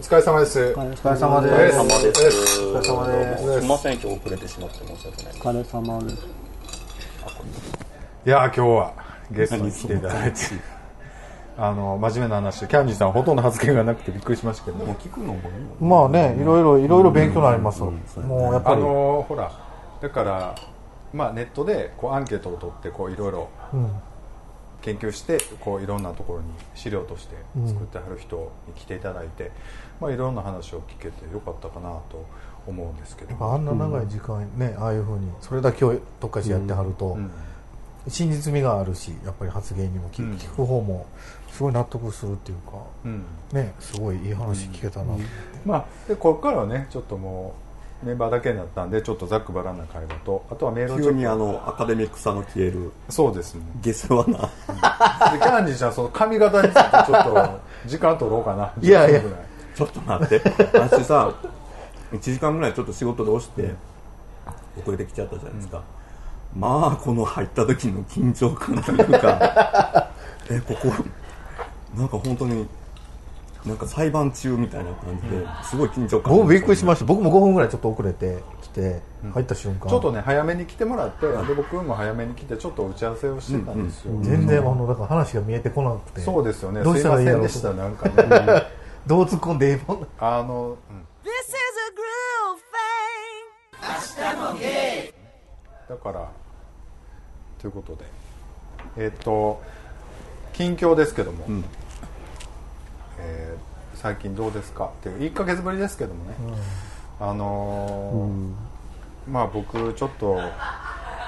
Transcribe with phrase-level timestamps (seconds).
[0.00, 0.58] お疲れ様です。
[0.58, 1.76] お疲れ様でお疲れす。
[1.76, 2.62] 様です。
[2.62, 5.32] お疲れ様ですすみません、今日遅れてしまって申し訳ない。
[5.34, 6.26] お疲れ様です。
[8.24, 8.94] いやー今日は
[9.30, 10.38] ゲストに来ていただいて、
[11.58, 15.42] あの真面目な話、キャンディーさんほとんど発言がなくてびっくりしましたけど、もう聞くのもいい
[15.82, 17.82] のまあね、いろいろ、いろいろ勉強になります。
[17.82, 19.52] もうやっぱあり、のーほら
[20.00, 20.54] だから
[21.12, 23.48] まあネットでこうアンケートを取ってこういろいろ
[24.82, 27.36] 研究してこういろんなところに資料として
[27.66, 29.50] 作ってはる人に来ていただいて、
[30.00, 32.26] まあいろんな話を聞けてよかったかなと
[32.66, 33.52] 思うんですけど。
[33.52, 37.30] あんな長い時間ね、ああいうふうに、それだけを特化してやってはると、うん。
[38.08, 40.36] 真実味があるし、やっぱり発言にも聞,、うん。
[40.36, 41.06] 聞く方も、
[41.50, 43.24] すごい納得するっていうか、うん。
[43.52, 45.16] ね、すごいいい話聞けたな、
[45.64, 47.69] まあ、でここからはねちょっともう
[48.02, 54.38] メンバーだけになったんでちょっとざっくばらんな会話とあとはメールを急にあの、アカデミックさの消えるそうですね下世話な。
[54.38, 60.42] でキャンディーちゃんその髪型についてちょっと時間取ろうかないやいや10分ぐらちょっと待って。
[60.78, 61.34] 私さ、
[62.12, 63.74] 1時間ぐらいちょっと仕事で押して、
[64.78, 65.82] 遅れてきちゃったじゃないですか。
[66.54, 70.10] まあ、この入った時の緊張感というか、
[70.50, 70.88] え、ここ、
[71.96, 72.66] なんか本当に、
[73.66, 76.34] なんか裁判中みたいな感じで、すごい緊張感。
[76.34, 77.04] 僕びっくりしました。
[77.04, 79.00] 僕も5分ぐらいちょっと遅れてきて、
[79.34, 86.82] 入った瞬間、ちょっとね早めに来てもらってで僕も早めに来てちょっと打ち合わせをしてたんですよ、全然、あの、だから話が見えてこなくて、そうですよね。
[86.82, 88.62] どうしたらいいんやろうすいませんでしたなんかね。
[89.06, 90.06] どう突っ込んでいいもん。
[90.18, 91.06] あの、うん。
[91.24, 91.92] This is a
[94.58, 95.14] groove thing.
[95.88, 96.28] だから
[97.58, 98.04] ということで。
[98.96, 99.60] えっ、と
[100.52, 101.64] 近況ですけども、ん
[103.20, 104.86] えー最近どうですか？
[104.86, 106.34] っていう1ヶ月ぶりですけどもね、
[107.20, 110.38] あのーまあ僕ちょっと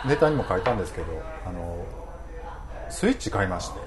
[0.07, 1.07] ネタにも書いたんですけど
[1.47, 1.85] あの
[2.89, 3.79] スイッチ買いまして。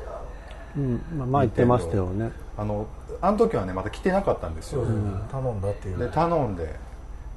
[0.77, 2.31] うん、まあ、前言ってましたよね。
[2.57, 2.85] あの
[3.21, 4.83] あの時はねまだ来てなかったんですよ、
[5.31, 5.97] 頼んだっていう。
[5.97, 6.75] で頼んで。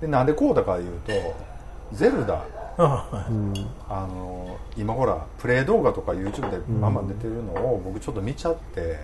[0.00, 1.12] でなんでこうだかいうと
[1.92, 2.44] ゼルダ。
[2.76, 8.98] あの今ほらプレイ動画とか YouTube でママ出てるのを僕ちょっと見ちゃって、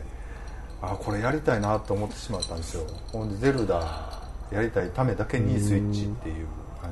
[0.93, 6.47] あこれやりたいなと思ってしまったんですよほんでゼルダやりたいためだけにスイッチっていう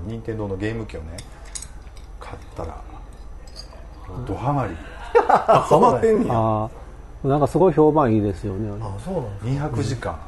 [0.06, 1.16] 任天堂のゲーム機をね
[2.18, 2.80] 買ったら
[4.26, 4.76] ドハマり
[5.28, 6.70] ハマってんねや。
[7.24, 8.68] なんかすごい評判いいですよね。
[8.82, 10.18] あ、そうなんです200時間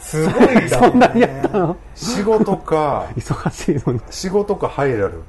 [0.00, 0.68] すごいな。
[0.78, 1.76] そんなにやったの？
[1.96, 4.00] 仕事か 忙しいのに。
[4.10, 5.22] 仕事かハイラル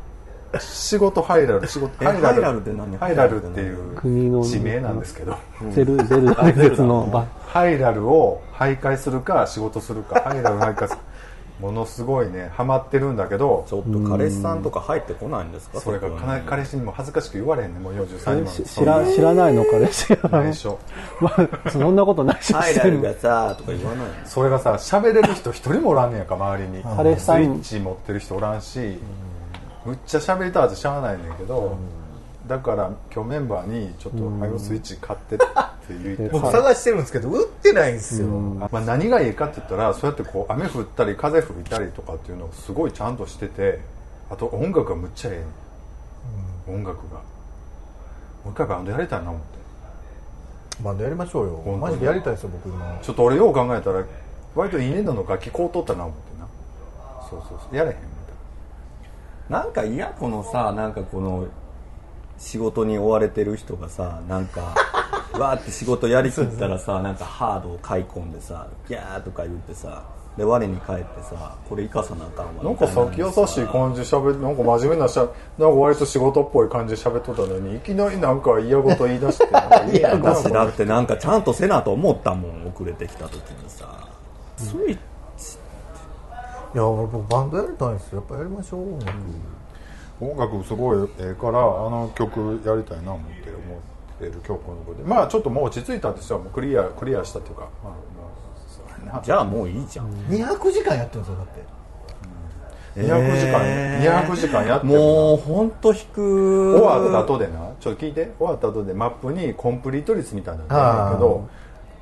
[0.60, 2.98] 仕事ハイラル仕事えハイラルって何？
[2.98, 5.38] ハイラルっていう国の地名なんですけど。
[5.72, 7.26] ゼル、ゼルダ 別の場。
[7.48, 11.00] ハイラルを徘徊するか仕事するかハイラルを徘徊する
[11.60, 13.66] ものすごいねハマってるんだけど。
[13.68, 15.80] ちょっと彼氏さんとか入ってこないんですか？
[15.82, 16.10] それが
[16.48, 20.30] 彼氏にも恥ずかしく言われへんねもう43し人知ら知らないの彼氏が。
[20.30, 20.80] 内緒
[21.22, 21.32] ま
[21.66, 24.14] あ、そんなことないしハイラルがさとか言わないの？
[24.26, 26.82] それがさ喋れる人一人もおらんねやんか周りに。
[26.82, 28.98] スイ彼氏さんッチ持ってる人おらんし
[29.90, 31.78] むっちゃ喋りたいってしゃあないねんけど
[32.48, 35.46] だから今日メンバーにちょっと「早くスイッチ買って」って。
[35.90, 38.28] 言って僕探してるんですけど、売ってないんですよ。
[38.28, 43.80] まあ、何がいいかって言ったらそうやってこう雨降ったり風吹いたりとかっていうのをすごいちゃんとしてて
[44.30, 45.44] あと音楽がむっちゃえ
[46.68, 46.82] えねん。
[46.82, 47.16] 音楽が。
[47.16, 47.22] も
[48.48, 49.48] う一回バンドやりたいな思って。
[50.84, 51.78] バンドやりましょうよ。
[51.78, 53.00] マジでやりたいですよ、僕今。
[53.02, 54.04] ちょっと俺よう考えたら
[54.54, 56.48] 割といいねんの楽器こうとったな思ってな。
[57.28, 57.76] そうそうそう。
[57.76, 57.96] やれへん。
[57.96, 58.02] み
[59.50, 61.48] なんか嫌このさなんかこの
[62.38, 64.76] 仕事に追われてる人がさなんか
[65.38, 70.04] わーって仕事やりきったらさなんかハードを買い込んでさギャーとか言ってさ
[70.38, 72.64] で我に返ってさこれ生かさなあかんわな。
[72.64, 75.28] なんかさっき優しい感じで喋ってなんか真面目なしゃ
[75.58, 83.86] なんか割と仕事っぽい感じで喋っとったのにいきなりなんか嫌事言い出して なんか嫌やな私だってなんかちゃんとせなと思ったもん遅れてきた時にさ。
[84.56, 84.98] つい
[86.74, 88.20] いや、俺僕バンドやりたいんですよ。
[88.20, 89.18] やっぱやりましょう、音楽。
[90.22, 95.04] 音楽すごいええからあの曲やりたいな思って思ってる今日この頃で。
[95.04, 96.40] まあちょっともう落ち着いたんですよ。
[96.40, 101.80] もうクリアクリアしたっていうか、まあ、もうじゃあもういいじゃん、200時間やってるんですよ、だって。
[103.02, 104.28] 200時間、えー。
[104.28, 106.78] 200時間やってももうほんと引く。
[106.78, 107.72] 終わった後でな。
[107.80, 108.32] ちょっと聞いて。
[108.38, 111.50] 終わった後でマップにコンプリート率みたいなのがあるんだけど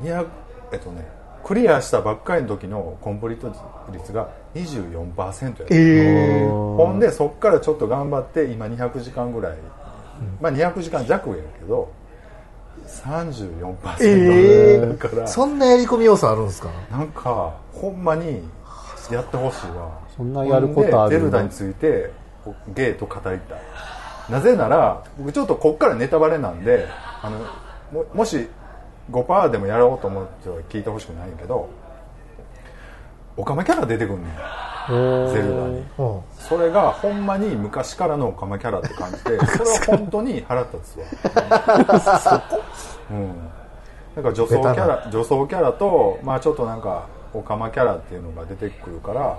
[0.02, 0.28] 200
[0.74, 1.17] えっとね
[1.48, 3.54] クリアしたばっかりの時のコンプリート
[3.94, 5.66] 率が24%やった。
[5.72, 9.58] えほんでそっからちょっと頑張って今200時間ぐらい、
[10.42, 11.90] まあ200時間弱やけど
[12.86, 15.28] 34%えだから。
[15.28, 16.70] そんなやり込み要素あるんですか？
[16.92, 18.42] なんかほんまに
[19.12, 20.00] やってほしいわ。
[20.16, 22.12] そんなやることあるゼルダについて
[22.76, 23.56] ゲーと語りた。
[23.56, 23.60] い
[24.30, 26.86] なぜなら僕ちょっとこっからネタバレなんで
[27.22, 27.40] あの
[28.02, 28.50] ももし
[29.12, 31.70] 5%でもやろうと思っては聞いてほしくないけど
[33.38, 34.32] オカマキャラ出てくんねん。
[34.32, 35.84] へゼルダに。
[36.00, 36.22] うん。
[36.40, 41.06] それがほんまに昔からのオカマキャラって感じで それは本当に腹立つわ。
[43.12, 43.36] うん。
[44.16, 49.38] だから女装キャラ女装キャラとまあちょっとなんかオカマキャラっていうのが出てくるから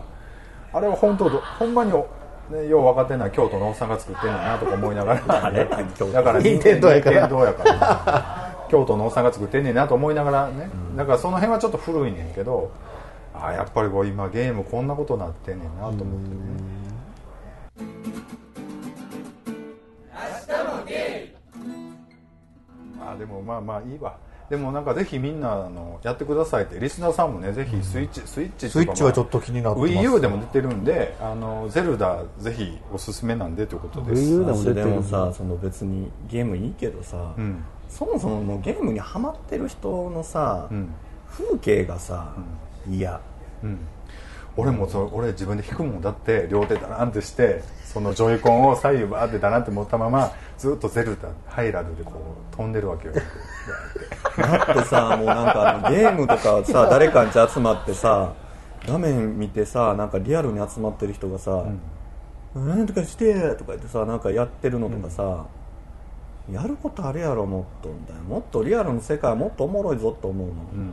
[0.73, 5.21] あれは本当ほんまに、ね、よう分かってない京都のおっさんが作ってんねんなとか思いながら。
[6.12, 12.70] だから任天堂やから京都のおっさんが作ってんねんなと思いながらね、だからその辺はちょっと古いねんけど
[13.35, 16.37] ああやっぱりこう今ゲームこんなことなってんねんなと思ってね。
[23.00, 24.17] あでもまあまあいいわ。
[24.50, 26.81] でもなんかぜひみんなあのやってくださいって。
[26.81, 29.93] リスナーさんもねぜひスイッチ、スイッチスイッチはちょっと気になってます。
[29.93, 34.23] WiiU でも出てるんであのゼルダぜひおすすめなんでということです。
[34.23, 40.94] Wii U でも出てるもさその別にゲームいいけどさ、うんそもそももうゲームにハマってる人のさ、うん。
[41.31, 42.35] 風景がさ
[42.88, 43.20] 嫌、
[43.62, 43.79] うん。
[44.56, 52.12] 俺もそ俺自分で弾くもんだって両手だらんってしてそのジョイコンを左右バーってだらんって持ったままずっとゼルダハイラルでこ
[52.52, 53.14] う飛んでるわけよ。
[54.37, 58.32] だってさもうなんかあのゲームとかさ誰かに集まってさ
[58.87, 61.64] 画面見てさなんかリアルに集まってる人がさ
[62.55, 65.44] 「なんとかして」とか言ってさなんかやってるのとかさ、
[66.50, 68.23] やることあるやろもっとみたいな。
[68.23, 70.93] もっとリアルの世界はもっとおもろいぞと思うの、うん。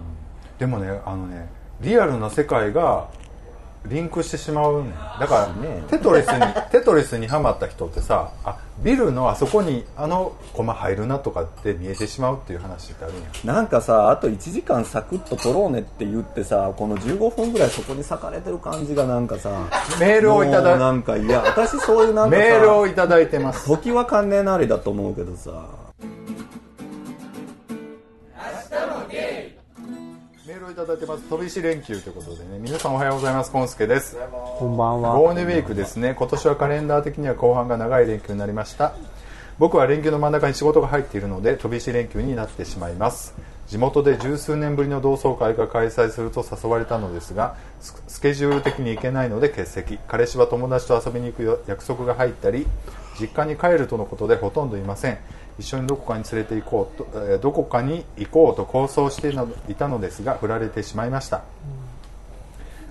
[0.60, 1.48] でもねあのね
[1.82, 3.10] リアルな世界が
[3.88, 4.94] リンクしてしまうねん。
[5.20, 5.84] だから、ね。
[5.90, 6.42] テトリスに
[6.72, 13.18] テトリスにハマった人ってさあビルのあそこにあのコマ入るなとかって見えてしまうっていう話ってあるん。
[13.18, 19.50] やなんかさあと1時間サクッと撮ろうねって言ってさこの15分ぐらいそこに裂かれてる感じがなんかさ
[20.00, 23.68] メールをいただもうなんかいや私そういうなんかさメールをいただいてます。
[23.68, 25.52] 時は関連なりだと思うけどさ
[30.66, 31.24] メールをいただいてます。
[31.30, 32.60] 飛び石連休ということでね。
[32.60, 33.52] 皆さんおはようございます。
[33.52, 34.18] コンスケです。
[34.58, 35.16] こんばんは。
[35.16, 36.16] ゴールデンウィークですね。
[36.18, 38.94] 今年はカレンダー的には後半が長い連休になりました。
[39.60, 43.36] 僕は連休の真ん中に仕事が入っているので飛び石連休になってしまいます。
[43.68, 49.98] 地元で十数年ぶりの同窓会が開催すると誘われたのですがススケジュール的に行けないので欠席。
[50.08, 52.66] 彼氏は友達と遊びに行くよ約束が入ったり
[53.20, 55.18] 実家に帰るとのことでほとんどいません
[55.58, 59.30] 一緒にどこかに連れて行こうと、えーどこかに行こうと構想して
[59.72, 61.44] いたのですが振られてしまいました。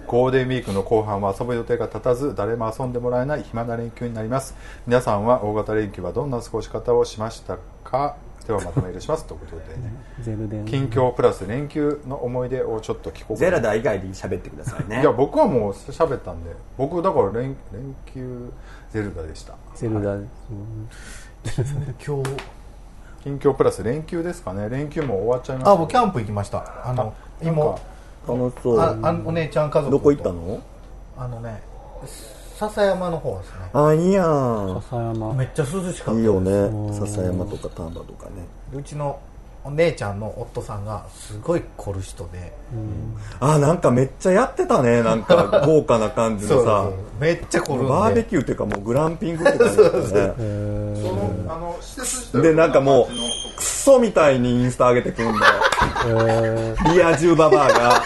[0.07, 4.55] ゴールデンウィークの後半は遊ぶ予定が立たず誰も遊んでもらえない暇な連休になります。
[4.87, 8.17] 皆さんは大型連休はどんな過ごし方をしましたか？
[8.47, 9.25] ではまとめるします。
[9.25, 9.95] ということでね。
[10.21, 15.01] ゼルデン近況プラス連休の思い出をちょっと聞こうゼラダ以外で喋ってくださいね。
[15.01, 18.53] いや僕はもう喋ったんで僕だから連連休
[18.93, 19.55] ゼルダでした。
[19.75, 20.11] ゼルダ。
[20.11, 20.21] はい
[21.45, 22.31] 今日
[23.23, 24.69] 近況プラス連休ですかね。
[24.69, 25.71] 連休も終わっちゃいました。
[25.73, 26.89] あ僕キャンプ行きました。
[26.89, 27.81] あのなん妹か
[28.29, 28.81] 楽しそう。
[28.81, 29.91] ああのお姉ちゃん家族と。
[29.99, 30.61] どこ行ったの？
[31.17, 31.63] あのね
[32.57, 33.57] 笹山の方ですね。
[33.73, 34.83] あいいやん。
[34.83, 35.35] 笹山。
[35.35, 36.93] めっちゃ涼しかったいいよね。
[36.93, 38.33] 笹山とか丹波とかね。
[38.75, 39.19] うちの
[39.65, 42.53] お姉ちゃんの夫さんがすごい凝る人で。
[43.41, 45.03] あなんかめっちゃやってたね。
[45.03, 46.91] なんか 豪華な感じのさ。
[47.19, 47.91] めっちゃ凝るんで。
[47.91, 50.05] バーベキューっていうかもうグランピングって感じだったね。
[50.05, 53.07] そのあの施設自体はでなんかもう
[53.57, 55.37] クソみたいにインスタ上げてくんだよ。
[56.09, 56.93] えー。
[56.93, 58.03] リア充ババアが。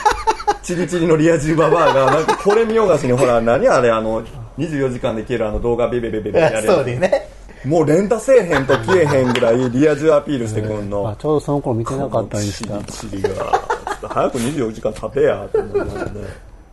[0.63, 2.07] チリチリのリア充ババアが。
[2.07, 4.23] なんかこれ見よがしにほら何あれあの
[4.59, 7.29] 24時間で消えるあの動画ベベベベベやるストーやリーね。
[7.35, 7.38] つ
[7.69, 11.09] もう連打せえへんと消えへんぐらいリア充アピールしてくんの。
[11.09, 13.29] あちょうどその頃見てなかったりしチたリチリが。
[13.29, 16.21] ちょっと早く24時間経てやって思いながらね。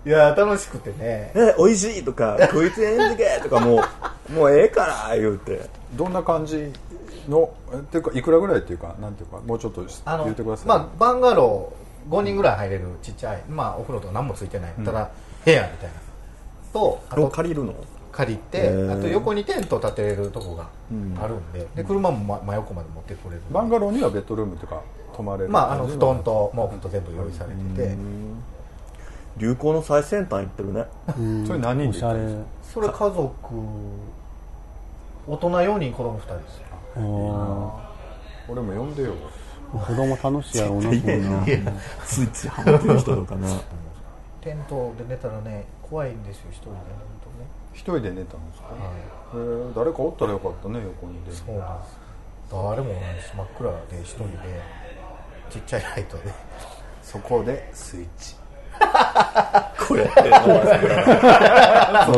[0.06, 1.32] いや楽しくてね。
[1.36, 3.84] え美味しいとかこいつええんじけとかも
[4.30, 5.70] うもうええから言うて。
[5.96, 6.72] どんな感じ
[7.28, 15.10] のえっていうかいくらぐらいっていうかなんていうかもうちょっと言ってください、まあ、バンガロー5人ぐらい入れるちっちゃい、まあ、お風呂とか何もついてない、ただ
[15.44, 15.96] 部屋みたいな。
[16.72, 17.74] とあと借りるの？
[18.16, 20.70] 借りてあと横にテント立てれるとこが
[21.22, 24.82] あるんで,、で車も真真横まで持ってこれるバンガローにはベッドルームとか
[25.14, 27.98] 泊まれるまあ、あの布団と毛布と全部用意されてて、
[29.38, 30.86] 流行の最先端行ってるね。
[31.18, 31.48] うん。
[31.48, 33.30] それ何人で行ったんですそれ家族
[35.26, 36.66] 大人4人子供2人ですよ。
[38.50, 39.14] 俺も呼んでよ。
[39.72, 40.92] 子供楽しいやろうな
[42.04, 43.48] スイッチハマってる人とかな。
[44.42, 46.78] テントで寝たらね怖いんですよ一人で
[47.76, 48.94] 一人で寝たんですか、とね、はい。
[49.38, 51.34] へー誰かおったらよかったね横にで。
[51.36, 51.98] そうなんです。
[52.50, 54.30] 誰もないし真っ暗で一人で
[55.50, 56.34] ちっちゃいライトで。
[57.04, 58.36] そこでスイッチ。
[59.88, 60.22] こうやって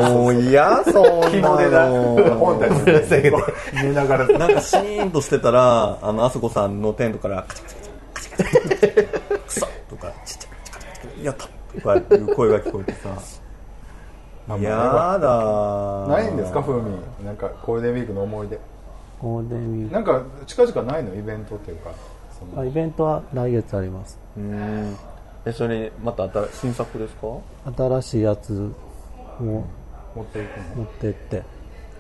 [0.01, 3.37] もう嫌そんなの本体ぶら下げて
[3.73, 7.89] 寝ながらなんかシーンとしてたらあのあそこさんのテントからカチャカチャカ
[8.21, 13.23] チャカチャカチャクソとかチチャカチャカチャいやたとかいう声が聞こえてさまあまあ
[14.61, 16.91] やだないんですか風味。
[17.25, 18.59] なんかゴールデンウィークの思い出。
[19.21, 19.93] ゴールデンウィーク。
[19.93, 21.15] なんか近々ないの？
[21.15, 21.91] イベントっていうか。
[22.55, 24.19] あイベントは来月あります。
[24.37, 24.95] うん。
[25.45, 27.27] えそれまた新新作ですか？
[27.75, 28.71] 新しいやつ
[29.41, 30.83] を持っていくの？
[30.83, 31.43] 持ってって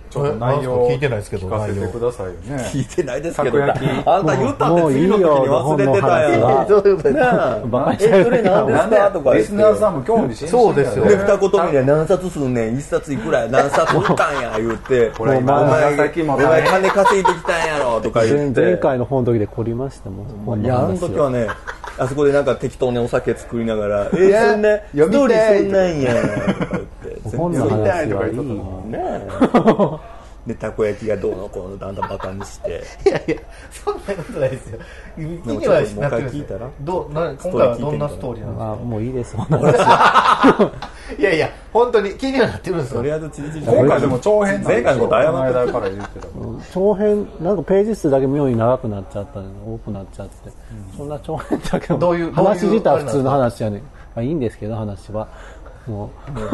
[0.09, 2.69] ちょっと内容を聞いてないですけど聞かせてくださいよね。
[2.71, 3.63] 聞いてないですけど。
[3.63, 6.33] あんた言ったんでもう次の時に忘れてたやん。
[6.33, 11.05] いいよそういうことねえバカにしてるえそれ何ですかとかリスナーさんも興味津々そうですよ。
[11.05, 12.77] で二言目で何冊すんねん。
[12.77, 13.47] 一冊いくらや。
[13.47, 15.11] 何冊売ったんや言うて。
[15.17, 18.61] これ今お前お前金稼いできたんやろとか言って。
[18.61, 20.27] 前前回の本の時で凝りましたもん。
[20.45, 21.47] 本いやあの時はね
[21.99, 26.96] あそこでなんか適当にお酒作りながら「えそんなスト読みーリたいーそんなんや」とか言って
[27.35, 28.37] 本の話はいい。
[28.89, 28.97] ね。
[28.97, 30.17] え
[30.47, 32.81] でたこ焼きがどうのこうのだんだんバカにして。
[33.05, 33.35] いやいや
[33.69, 34.79] そんなことないですよ。
[35.17, 36.37] 気もにはちょっともう一回なって。
[36.37, 36.69] 聞いたら？
[36.79, 38.71] どうな今回はどんなストーリーなんですか？
[38.71, 39.35] あもういいです。
[39.35, 42.91] 本の話いやいや本当に気にはなってるんです。
[42.91, 46.27] よとりあえずちりちり今回でも長編前回のこと謝ってこの間から言ってた
[46.73, 50.33] 長編なんかページ数だけ妙に長くなっちゃったの多くなっちゃって、
[50.95, 55.27] そんな長編だけどどういうどういう話自体は普通の話やねんまあいいんですけど話は
[55.87, 56.45] もいや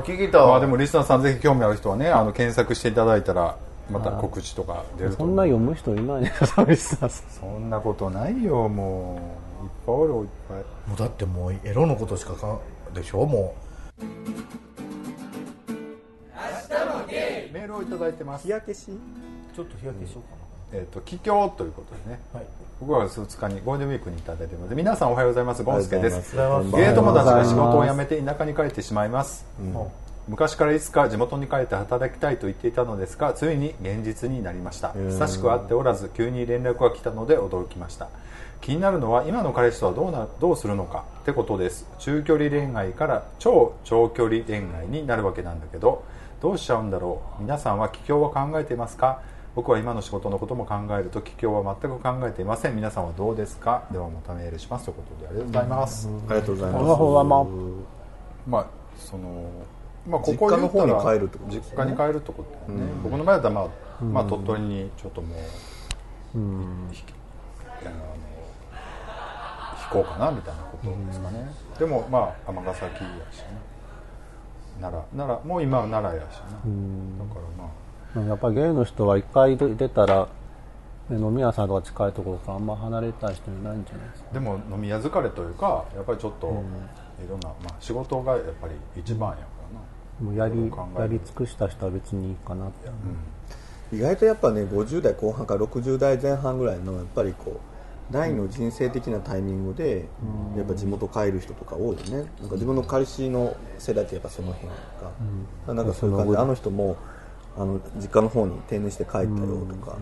[0.00, 0.38] 聞きた。
[0.38, 3.56] まあわでもリスナーさんぜひ興味ある人はねあの検索していただいたら
[3.90, 5.18] また告知とか出るとう。
[5.18, 9.64] そんな読む人いないね寂しさそんなことないよもう。
[9.64, 10.58] いっぱいおるいっぱい。
[10.88, 12.58] もうだってもうエロのことしかか
[12.90, 13.54] んでしょも
[17.52, 18.44] メールをいただいてます。
[18.44, 18.92] 日焼けし？
[18.92, 18.94] う
[19.54, 20.39] ちょっと日焼けしようか
[20.72, 22.20] えっ、と帰郷ということでね。
[22.32, 22.48] なはい。
[22.82, 25.62] 5月2日にゴールデンウィークにいただいてます皆さんおはようございます。
[25.62, 26.34] ゴンスケです。
[26.34, 29.92] ゲー友達が仕事を辞めて田舎に帰ってしまいます、も
[30.28, 34.92] 昔からいつか地元に帰って働きたいと言っていたのですがついに現実になりました。
[34.92, 38.08] 久しく会っておらず急に連絡が来たので驚きました。
[38.62, 41.04] 気になるのは今の彼氏とはどうなどうするのか。
[41.20, 41.86] ってことです。
[41.98, 46.04] 中距離恋愛から超長距離恋愛になるわけなんだけど
[46.40, 47.42] どうしちゃうんだろう。
[47.42, 49.20] 皆さんは帰郷は考えていますか？
[49.54, 52.76] 僕は今の仕事のことも考えると帰郷は全く考えていません。
[52.76, 53.82] 皆さんはどうですか？
[53.90, 54.84] ではまたメールします。
[54.86, 56.84] ということでありがとうございます、ありがとうございます。
[57.28, 57.46] ま
[58.46, 58.66] まあ
[58.96, 59.50] その
[60.06, 61.84] まあここの方に帰るってことですよね。
[61.84, 65.38] 実家に帰るってことだよね、僕の場合だったらまあ、まあ鳥取にちょっともう、
[66.92, 67.04] ひ
[67.82, 67.90] あの
[69.82, 72.90] 引こうかなみたいなことですかね、でもまあ尼崎や
[73.32, 73.44] しね
[74.80, 76.66] 奈良奈良もう今は奈良やしな、だから
[77.58, 77.68] まあ
[78.14, 80.28] やっぱりゲイの人は一回出たら
[81.08, 84.32] ね飲み屋さんとか近いところからあんま離れたい人いないんじゃないですか？
[84.32, 86.46] でも飲み屋疲れというかやっぱりちょっと
[87.24, 89.42] いろんな、まあ、仕事がやっぱり一番やか
[90.22, 100.08] らな、もうやりやり尽くした人は別にいいかなって、意外とやっぱね50代後半から60代前半ぐらいのやっぱりこう第二の人生的なタイミングで、
[100.56, 102.28] やっぱ地元帰る人とか多いよね。
[102.40, 104.68] なんか自分の彼氏の世代ってやっぱその辺
[105.66, 106.96] が、なんかそういう感じであの人も
[107.56, 109.26] あの実家の方に定年して帰ったよ
[109.68, 109.98] とか、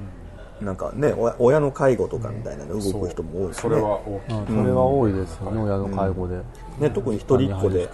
[0.61, 3.63] なんかね親親の介護とかみたいなの動く人も多いし、ね。
[3.63, 4.47] それは大きい、うん。
[4.47, 6.37] それは多いですよね、親の介護で、
[6.79, 7.89] ね、特に一人っ子で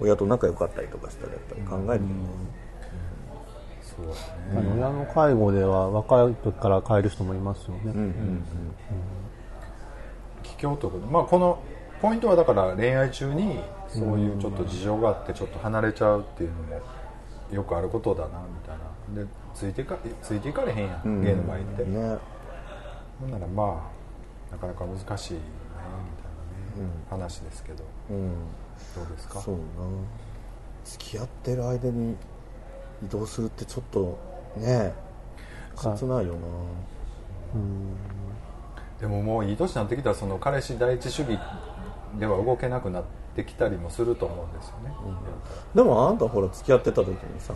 [0.00, 2.14] 親と仲良かったりとかしたらやっぱり考えるよね、
[3.82, 4.18] そうだね。
[4.58, 8.44] あの親の介護では若い時から帰る人もいますよね、うんうん
[10.42, 11.62] 帰郷ということで、まあ、この
[12.00, 16.80] ポイントはだから恋愛中にそういうちょっと事情があってちょっと離れちゃうっていうのも
[17.50, 21.22] よくあることだなみたいなでついていかついていかれへんやん、うん。
[21.22, 22.16] ゲイの場合って、ね。
[23.20, 23.90] ほんならま
[24.50, 27.84] あなかなか難しいねみたいなね、話ですけど。
[28.10, 28.32] うん。
[28.94, 29.40] どうですか？
[29.40, 29.60] そうな。
[30.84, 32.16] 付き合ってる間に
[33.04, 34.18] 移動するってちょっと
[34.56, 34.92] ね
[35.76, 36.40] 切ないよな。
[39.00, 41.38] でももういい年になってきたらその彼氏第一主義
[42.18, 43.04] では動けなくなっ
[43.36, 44.92] てきたりもすると思うんですよね、
[45.74, 47.54] でもあんたほら付き合ってた時にさ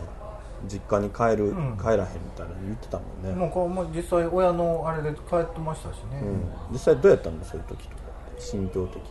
[0.67, 1.77] 実家に帰る、ん。
[1.79, 6.73] 帰らへんみたいなの言ってたもんね、もうこうもう実際親のあれで帰ってましたしね、うん。
[6.73, 8.43] 実際どうやったのそういう時とかって。
[8.43, 9.03] 心境的に。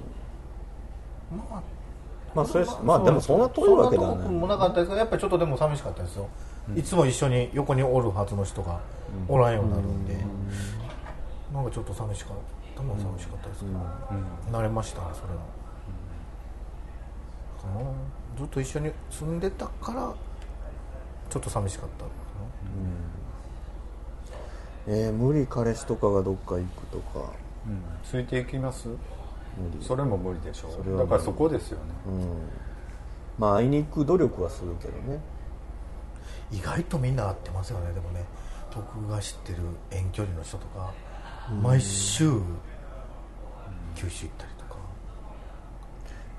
[1.32, 1.62] まあ
[2.36, 6.28] まあそれまあでもそんな遠いわけではないそんな遠くもなかったですけどやっぱりちょっとでも寂しかったですよ、
[6.76, 8.80] いつも一緒に横におるはずの人が
[9.28, 10.16] おらんようになるんで、
[11.54, 12.38] なんかちょっと寂しかっ
[12.76, 13.66] たのは寂しかったですけ
[14.52, 15.40] ど、慣れましたねそれは、
[17.62, 17.92] かな
[18.38, 20.14] ずっと一緒に住んでたから
[21.30, 22.12] ちょっと寂しかったか
[24.88, 27.32] えー無理彼氏とかがどっか行くとか。
[27.68, 27.82] うん。
[28.04, 28.88] ついていきます？
[29.82, 30.98] それも無理でしょれは無理。
[31.00, 32.22] だからそこですよね、うん。
[33.38, 35.20] まあ会いに行く努力はするけどね。
[36.52, 37.92] な意外とみんな会ってますよね。
[37.92, 38.24] でもね
[38.74, 39.58] 僕が知ってる
[39.92, 40.94] 遠距離の人とか、
[41.62, 42.32] 毎週
[43.96, 44.80] 九州行ったりとか。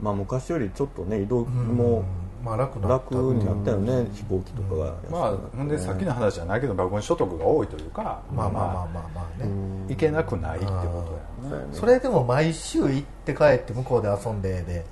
[0.01, 2.05] まあ昔よりちょっとね移動も
[2.43, 9.51] まあ楽な楽になったよね、飛行機とかが、まあほんでさっきの話じゃないけど馬群所得が多いというかまあまあまあまあまあね。
[9.89, 14.85] 行けなくないってことやねそれでも毎週行って帰って向こうで遊んでで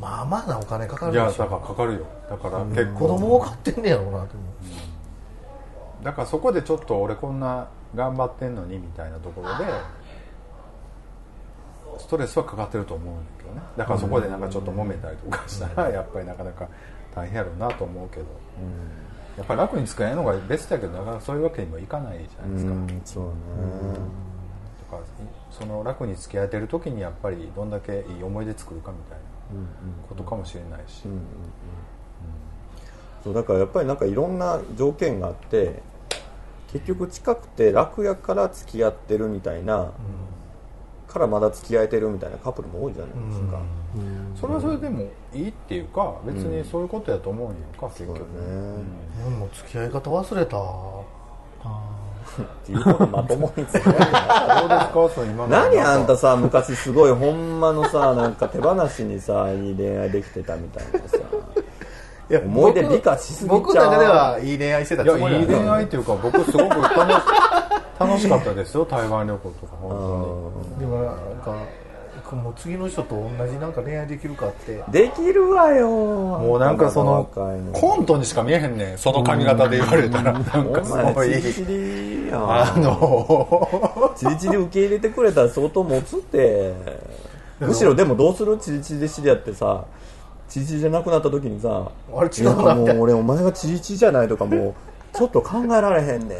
[0.00, 1.44] まあまあなお金かかるいやでしょ。
[1.44, 2.06] だからかかるよ。
[2.28, 4.28] だから結子構供も買ってんねやろうなと思
[6.02, 9.64] だからそこでちょっと俺こんな頑張ってんのにみたいなところで
[11.98, 13.62] ストレスはかかってると思うんだけどね。
[13.76, 16.68] だからそこでなんかちょっと揉めたりとかしたらやっぱりなかなか
[17.14, 18.26] 大変やろうなと思うけど、
[19.36, 23.30] やっぱり楽に使えるのがベストやけどなかなかそういうわけにもいかないじゃないですか、うんそうね、
[25.50, 29.24] その楽に付き合えてる時にやっぱりどんだけいい思い出作るかみたいな
[30.08, 31.02] ことかもしれないし、
[33.22, 35.82] そうだからやっぱりなんかいろんな条件があって
[36.72, 39.92] 結局近くて楽やから付き合ってるみたいな、
[41.14, 43.60] からまだ付き合えてるみたいなカップルも多いじゃないですか、
[44.40, 48.18] それはそれでもいいっていうか別にそういうことやと思うんやんか、結局。
[48.18, 48.24] ね。
[49.26, 50.60] うもう付き合い方忘れたっ
[52.66, 54.08] ていうことまともに付き合えない。
[54.60, 61.18] どうですかその今の何あんたさ昔すごいほんまのさなんか手放しにさいい恋愛できてたみたいなさ。
[62.30, 63.60] いや思い出美化しすぎちゃう。
[63.60, 66.84] 僕の中ではいい恋愛してたいつもりやいい恋愛いっていうか僕すごく楽し
[67.98, 71.54] 楽しかったですよ 台湾旅行とか本でもなんか
[72.32, 74.82] もう次の人と同じなんか恋愛できるかって。
[74.90, 75.86] できるわよ。
[75.86, 77.28] 当にもうなんかその
[77.72, 80.32] コントにしか見えへんねんその髪型で言われたら。
[80.32, 81.28] なんかおすごい。
[81.28, 82.50] 前チリチリやん。
[82.50, 84.12] あの。
[84.16, 86.72] チリチリ受け入れてくれたら相当持つって。
[87.60, 88.56] むしろでもどうする？
[88.58, 89.84] チリチリで知り合ってさ。
[90.48, 91.82] チリチリじゃなくなった時にさ。
[92.16, 94.74] あれ違うなもうな俺お前がチリチリじゃないとかもう
[95.12, 96.38] ちょっと考えられへんねん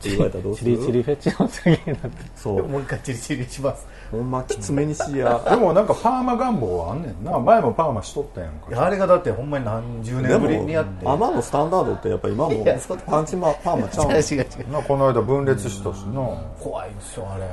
[0.00, 0.76] って言われたらどうする？
[0.76, 2.08] チリチリフェチの次になって。
[2.34, 2.66] そう。
[2.66, 3.86] もう一回チリチリします。
[4.10, 5.38] ほんまきつめにしや。
[5.48, 7.38] でもなんかパーマ願望はあんねんな。
[7.38, 8.68] 前もパーマしとったやんか。
[8.70, 11.04] いやあれがだってほんまに何十で年ぶりにやって。
[11.04, 14.12] も天のスタンダードってやっぱ今もいやそんなパンチマパーマちゃうの？
[14.12, 14.72] 違う違う違う。
[14.72, 16.22] なこの間分裂したしな。
[16.58, 17.44] 怖いんですよあれ。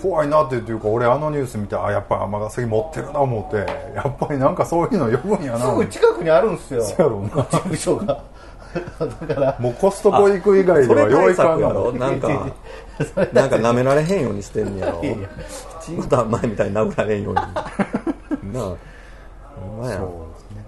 [0.00, 3.56] 怖いなっていうか俺あのニュース見てあやっぱり尼崎持ってるな思って。
[3.94, 5.58] やっぱりなんかそういうの呼ぶんやな。
[5.58, 6.82] すぐ近くにあるんですよ。
[6.82, 7.28] そうやろうな。
[7.28, 8.24] 事務所が
[8.98, 11.92] だからもうコストコ行く以外ではよいかん対策やろ？
[11.92, 12.28] のなんか
[13.32, 15.02] なんか舐められへんようにしてんねやろ。
[15.02, 15.28] いやいや
[15.96, 17.40] また前みたいに殴られんように。
[18.52, 18.76] なあ
[19.60, 19.98] ほんまや。
[19.98, 20.64] そうですね。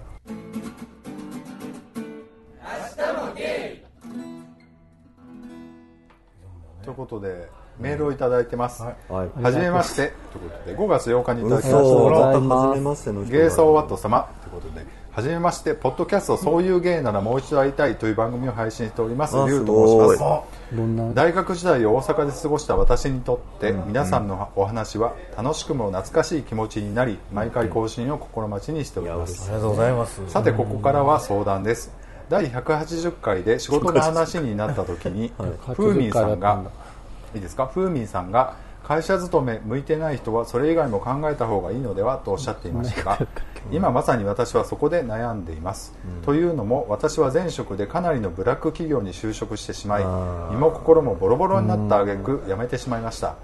[6.83, 7.47] ということで
[7.79, 10.13] メールをいただいてます、ははいじめまして。
[10.31, 13.11] ということで5月8日にいただきました。
[13.31, 14.27] ゲイソーワット様。
[14.41, 20.41] ということではじめましてポッドキャストそういうゲイならもう一度会いたいという番組を配信しておりますあリュウと申しま
[21.11, 21.13] す。
[21.13, 29.43] 大学時代を大阪で過ごした私にとって、皆さんのお話は楽しくも懐かしい気持ちになり毎回更新を心待ちにしております。
[29.43, 30.27] ありがとうございます。
[30.29, 31.93] さてここからは相談です。
[32.29, 35.31] 第180回で仕事の話になった時に、
[35.75, 36.63] ふうみんさんが
[37.35, 37.67] いいですか？
[37.67, 43.27] ふうみんさんが会社勤め向いてない人はそれ以外も考えた方がいいのではとおっしゃっていましたが
[43.71, 45.93] 今まさに私はそこで悩んでいます、
[46.25, 50.03] というのも私は前職でかなりのブラック企業に就職してしまい
[50.53, 53.35] 身も心もボロボロになった挙句辞めてしまいました。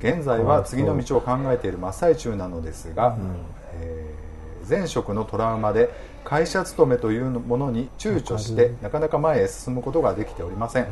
[0.00, 3.16] 現在は次の道を考えている真っ最中なのですが、
[3.74, 4.28] えー
[4.68, 5.88] 前職のトラウマで
[6.28, 10.86] 会社勤めというものに躊躇してなかなか前へ進むことができておりません。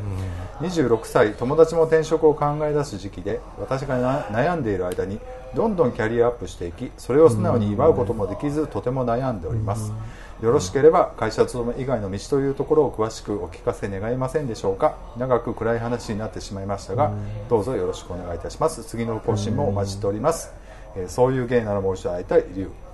[0.61, 5.19] 26歳友達も転職を考え出す時期で私がな悩んでいる間に
[5.55, 9.93] どんどんキャリアアップしていきそれを素直に祝うこともできずとても悩んでおります。
[10.41, 14.95] よろしければ会社勤め以外の道というところを詳しくお聞かせ願えませんでしょうか。
[15.17, 17.11] 長く暗い話になってしまいましたが
[17.47, 18.83] どうぞよろしくお願いいたします。
[18.83, 20.51] 次の更新もお待ちしております。
[20.95, 22.86] えーそういう芸ならもう一度会いたいリュウさん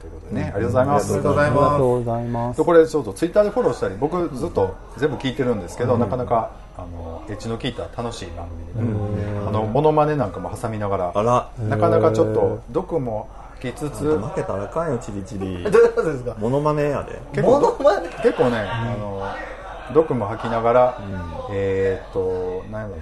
[0.00, 0.42] ということでね。
[0.42, 1.14] ありがとうございます。
[1.14, 2.64] ありがとうございありがまとうございます。
[2.64, 11.50] これちょっとツイッターでフォローしたり僕ずっと全部聞いてるんですけど、なかなかあのエッジの効いた楽しい番組で、あのモノマネなんかも挟みながらあら。
[11.68, 13.28] なかなかちょっと毒も
[13.60, 15.64] 吐きつつ負けたらあかんよチリチリ。
[15.66, 16.34] すどういうことですか。
[16.38, 17.20] モノマネやで。
[17.32, 17.60] 結構
[18.50, 19.22] ね、あの
[19.92, 20.98] 毒も吐きながら、
[21.52, 22.98] えーっと何やろう。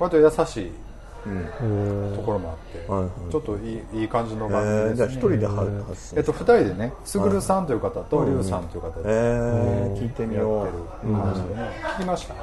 [0.00, 0.74] 割と優しいうん
[1.22, 3.30] ところもあって、はいはい。
[3.30, 4.92] ちょっといいいい感じのえ番組です、ね。
[4.92, 9.96] ーじゃあ一人で発信えっと、2人でね、すぐるさんという方と、りゅうさんという方でえー。
[9.96, 12.34] 聞いてみやよってうる話でね、聞きました。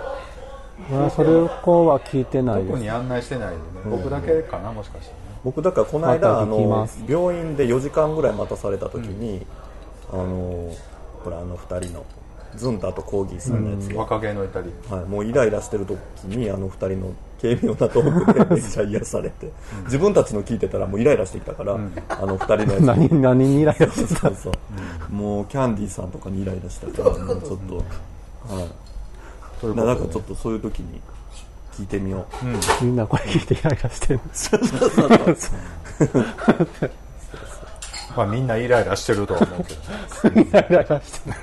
[0.89, 2.67] まあそれをこうは聞いてないです。
[2.69, 5.17] 特に案内してないでね、僕だけかな、もしかしてね。
[5.43, 7.03] 僕だからこの間またあの聞きます。
[7.07, 9.45] 病院で4時間ぐらい待たされた時に、
[10.11, 10.73] あの
[11.23, 12.05] ほらあの2人の
[12.55, 13.93] ズンタとコーギーさんのやつ。
[13.93, 14.69] が、若気の至り。
[14.89, 19.51] はい、もうイライラしてる時にあの二人の軽妙なトークでめっちゃ癒されて。
[19.85, 22.81] 自分たちの聞いてたらもうイライラしてきたから、あの二人のやつ。
[22.85, 24.53] 何何にイライラしてそうそう、
[25.13, 28.67] もうキャンディーさんとかにイライラしたからもうちょっと、はい、
[29.61, 31.01] ということでなんかちょっとそういう時に
[31.73, 32.25] 聞いてみよ
[32.81, 34.19] う、みんなこれ聞いてイライラしてる
[38.15, 39.73] まあみんなイライラしてるとは思うけ
[40.41, 41.35] どイライラしてる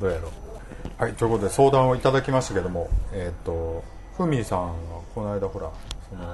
[0.00, 1.02] どうやろう。
[1.02, 3.82] はいということで相談をいただきましたけどもえっ、と
[4.16, 4.74] ふみさんは
[5.14, 5.70] この間ほら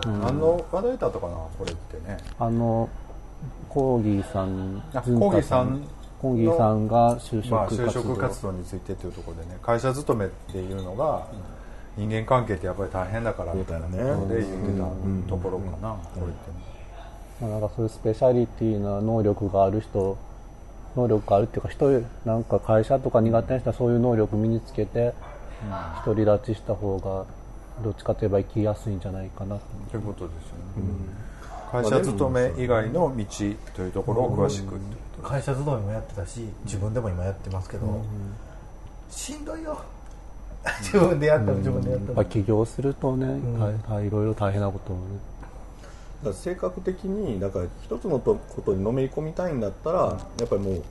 [0.03, 1.35] その、何の話題だったかな？
[1.59, 2.19] これってね。
[2.39, 2.89] あの
[3.69, 5.89] コーギーさんコーギーさん
[6.21, 11.27] コーギーさんが就職まあ、活動,、就職活動についてというところでね会社勤めっていうのが
[11.97, 16.57] 人間関係ってやっぱり大変だからみたいなところで言ってたところかな、これってね。
[16.59, 16.70] まあ、
[17.41, 20.19] なんかそういうスペシャリティな能力がある人
[20.97, 25.15] 能力があるっていうか人なんか会社とか苦手な人はそういう能力身につけて
[26.05, 27.27] 独り立ちした方が
[27.83, 31.21] どっちかといえば生きやすいんじゃないかなとということですよね、
[31.71, 33.25] 会社勤め以外の道
[33.75, 34.79] というところを詳しく
[35.23, 38.05] 会社勤めもやってたし自分でも今やってますけど、
[39.11, 39.81] しんどいよ。
[40.81, 42.15] 自分でやったら自分でやったら。
[42.17, 43.39] やっぱ起業するとね、
[44.05, 45.30] いろいろ大変なこともね
[46.23, 50.83] だから性格的にだから一つのとことにのめり込みたいんだったら、やっぱりもう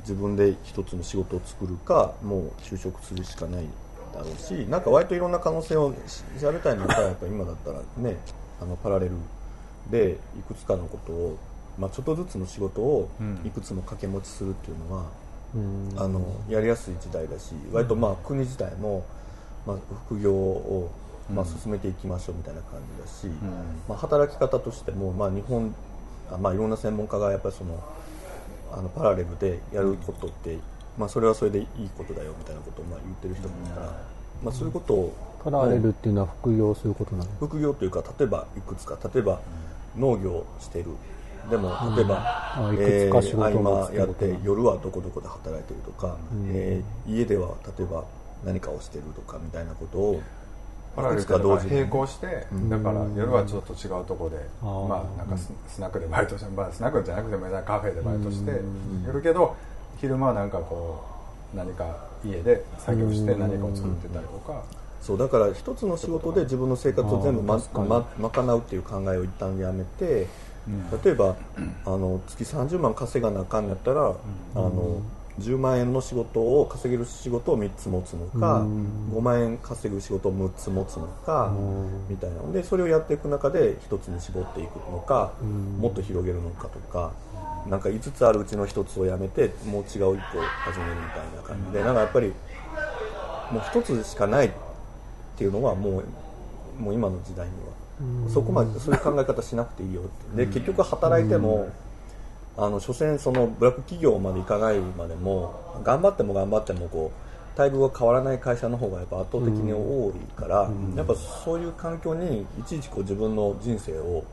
[0.00, 3.66] 自分で一つの仕事を作るかもう就職するしかない
[4.12, 5.94] だろうしなんか割といろんな可能性を
[6.40, 8.16] 調べたいんだったらやっぱ今だったらね
[8.60, 9.12] あのパラレル
[9.90, 11.38] でいくつかのことを、
[11.78, 13.08] まあ、ちょっとずつの仕事を
[13.44, 15.04] いくつも掛け持ちするっていうのは、
[15.96, 19.04] あのやりやすい時代だし割とまあ国自体も、
[19.66, 20.90] まあ、副業を、
[21.32, 23.26] まあ、進めていきましょうみたいな感じだし、
[23.88, 25.74] まあ、働き方としても、まあ、日本
[26.30, 27.82] あ、まあ、いろんな専門家がやっぱりその
[28.72, 30.58] あのパラレルでやることって、
[30.98, 33.86] まあ、それはそれでいいことだよみたいなことをまあ言ってる人もいるから、
[34.42, 35.12] まあ、そういうことを
[35.44, 37.30] パラレルっていうのは副業することなの？
[37.38, 39.40] 副業というか例えばいくつか例えば
[39.96, 40.86] 農業してる。
[41.50, 42.22] でも例えば、
[42.56, 48.04] あいくつか仕事を合持間やって夜はどこどこで働いてるとか、えー家では例えば
[48.44, 50.22] 何かをしてるとかみたいなことを
[50.94, 59.56] パラ同時に並行して、だから夜はちょっと違うところで、まあなんかススナックでバイトして、まあ、スナックじゃなくてもカフェでバイトしてやるけど
[59.98, 61.02] 昼間はなんかこ
[61.54, 64.62] う何か家で作業して何かを作ってたりとか、
[65.00, 67.88] そうだから一つの仕事で自分の生活を全部まあー確かに。
[67.88, 70.26] ま賄うっていう考えを一旦やめて、
[71.04, 71.36] 例えば
[71.84, 74.14] あの月30万稼がなあかんやったら、
[74.54, 75.00] あの
[75.38, 78.64] 10万円の仕事を稼げる仕事を3つ持つのか、
[79.12, 81.52] 5万円稼ぐ仕事を6つ持つのか、
[82.08, 85.32] みたいなのでそれをやっていく中で1つに絞っていくのか、
[85.80, 87.12] もっと広げるのかとか。
[87.68, 92.32] なんか5つあるうちの1つをやめてもう違う1個を始めるみたいな感じでなんかやっぱり
[93.52, 94.50] もう1つしかないっ
[95.36, 96.02] ていうのはも
[96.80, 97.82] うもう今の時代には。
[98.28, 100.44] そこまでそういう考え方しなくていいよって。
[100.44, 101.68] で結局働いても
[102.56, 107.10] あの所詮そのブラック企業まで行かないまでも頑張っても頑張ってもこ
[107.56, 114.24] う待遇が変わらない会社の方がやっぱ圧倒的に多いからやっぱそういう環境にいちいちこう自分の人生を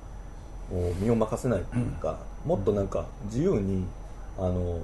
[1.00, 3.86] 身を任せないというかもっとなんか自由に
[4.38, 4.82] あの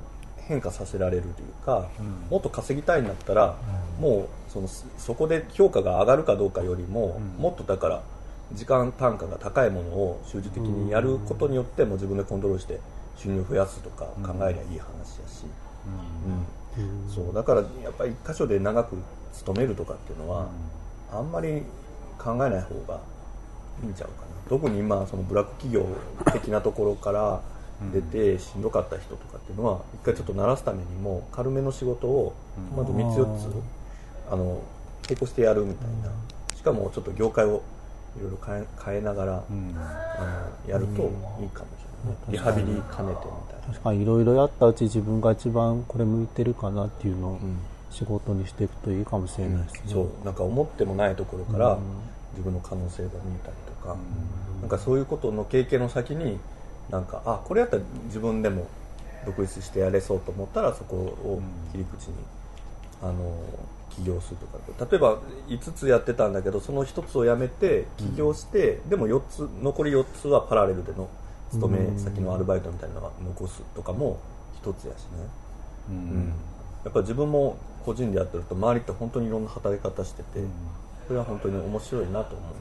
[0.48, 1.90] 変化させられるというか、
[2.30, 3.56] もっと稼ぎたいんだったら、
[4.00, 8.04] もうそのそこで評価が上がるかどうかよりも、もっとだから
[8.54, 12.80] 時間単価が高いものを集中的にやることによっても自分でコントロールして
[13.16, 15.46] 収入を増やすとか考えりゃいい話やし、
[16.78, 17.10] うん。
[17.10, 18.98] そうだからやっぱり一箇所で長く
[19.34, 20.48] 勤めるとかっていうのは、
[21.12, 21.64] あんまり
[22.18, 23.00] 考えない方が
[23.84, 24.28] いいんちゃうかな。
[24.50, 25.86] 特に今そのブラック企業
[26.32, 27.42] 的なところから
[27.92, 32.34] 出てしんどかった人とかっていうのは一回ちょっと慣らすためにも軽めの仕事を
[32.76, 33.50] まず3つ4つ
[34.30, 34.62] あの
[35.04, 36.12] 並行してやるみたいな。
[36.56, 37.62] しかもちょっと業界を
[38.18, 39.44] いろいろ変え変えながら、あ
[40.68, 41.04] のやると
[41.42, 41.68] いいかも
[42.30, 43.16] リハビリ兼ねてみたい
[43.62, 43.68] な。
[43.68, 47.40] 確かにいろいろやったうち自分が一番これ向いてるかなっていうのを
[47.90, 50.26] 仕事にしていくといいかもしれないですね、そう。
[50.26, 51.78] なんか思ってもないところから
[52.34, 53.96] 自分の可能性が見えたりとか、
[54.62, 56.38] なんかそういうことの経験の先に
[56.90, 58.68] なんかあこれやったら自分でも
[59.26, 61.42] 独立してやれそうと思ったらそこを
[61.72, 62.14] 切り口に、
[63.02, 63.36] あの
[63.90, 64.86] 起業するとか。
[64.92, 71.10] 例えば5つやってたんだけどその1つをやめて起業して、でも4つ残り4つはパラレルでの
[71.52, 74.20] 勤め先のアルバイトみたいなのは残すとかも
[74.64, 75.10] 1つやしね、
[75.90, 76.34] うん。
[76.84, 80.40] やっぱ自分も個人でやってると周りって本当にいろんな働き方してて、
[81.08, 82.52] それは本当に面白いなと思う、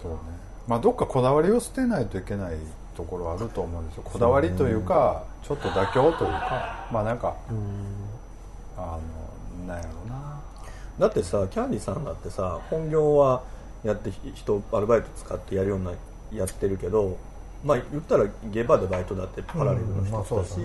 [0.00, 0.18] そうね。
[0.66, 2.56] まあどっかこだわりを捨てないといけない
[2.96, 4.02] ところあると思うんですよ。
[4.04, 7.36] こだわりというかちょっと妥協というかまあなんか
[8.76, 8.98] あ
[9.60, 10.40] のなんやろうな。
[10.98, 13.42] だってさキャンディさんだってさ本業は
[13.84, 15.92] やって人アルバイト使ってやるような
[16.32, 17.16] やってるけど
[17.64, 20.58] まあ言ったらゲバーでバイトだってパラレルの人だし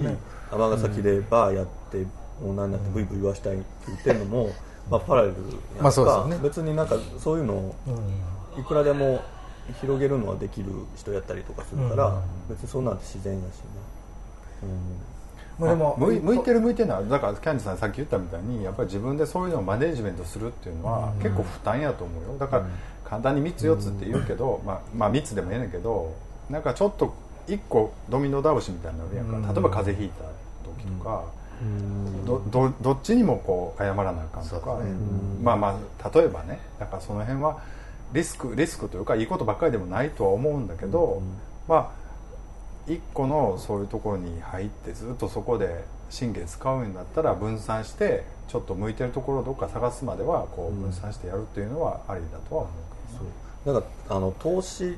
[0.52, 2.06] 尼、崎でバーやって
[2.42, 4.52] オーナーになってブイブイ言わしたいって言ってるのも、
[4.90, 5.34] まあ、パラレル
[5.84, 7.76] やんか、ね、別になんかそういうのを
[8.58, 9.22] いくらでも
[9.82, 13.64] 広げるのはできる人やったりとかするから、別にそうなんて自然やしね、
[14.64, 15.66] うん。
[15.66, 17.10] まあ、でも向いてる向いてない。
[17.10, 22.38] だからキャンディさんさっき言ったみたいにやっぱり自分でそういうのをマネジメントするっていうのは結構負担やと思うよ。
[22.40, 22.66] だから
[23.08, 26.14] 簡単に3つ4つって言うけど、まあ、まあ3つでもええねんけど
[26.50, 27.14] なんかちょっと
[27.48, 29.54] 1個ドミノ倒しみたいになるやんか。
[29.54, 30.26] 例えば風邪ひいた
[30.84, 31.24] 時とか、
[32.26, 34.78] どどどっちにもこう謝らなあかんとか、
[35.42, 37.62] まあまあ例えばねだからその辺は
[38.12, 41.22] リスクリスクというかいいことばっかりでもないとは思うんだけど、
[41.70, 41.94] ま
[42.88, 45.86] あ一個のそういうところに入ってずっとそこで
[46.18, 52.97] 神経使うんだったら分散してちょっと向いてるところをどっか探すまではこう分散してやるっていうのはありだとは思う
[53.68, 54.98] けど、ね、だからあの投資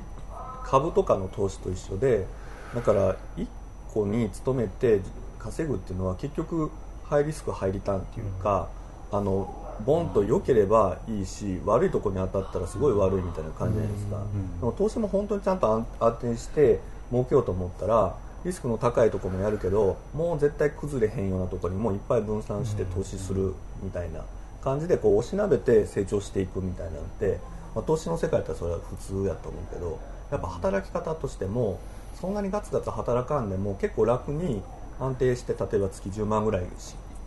[0.64, 2.26] 株とかの投資と一緒で
[2.74, 3.46] だから1
[3.92, 5.00] 個に勤めて
[5.38, 6.70] 稼ぐっていうのは結局
[7.04, 8.68] ハイリスクハイリターンっていうか、
[9.10, 14.22] うん、あのボンと良ければいいし悪いところに当たったらすごい悪いみたいな感じじゃないですか、
[14.60, 16.80] でも投資も本当にちゃんと安定して
[17.10, 24.24] 儲けようと思ったらリスクの高いところもやるけどもう絶対崩れへんようなところにもいっぱい分散して投資するみたいな
[24.62, 27.38] 感じでこう押しなべて成長していくみたいなのって、
[27.74, 29.98] まあ、投資の世界だったらそれは普通やと思うけど
[30.30, 31.78] やっぱ働き方としても
[32.20, 34.62] そんなにガツガツ働かんでも結構楽に
[34.98, 36.66] 安定して例えば月10万ぐらい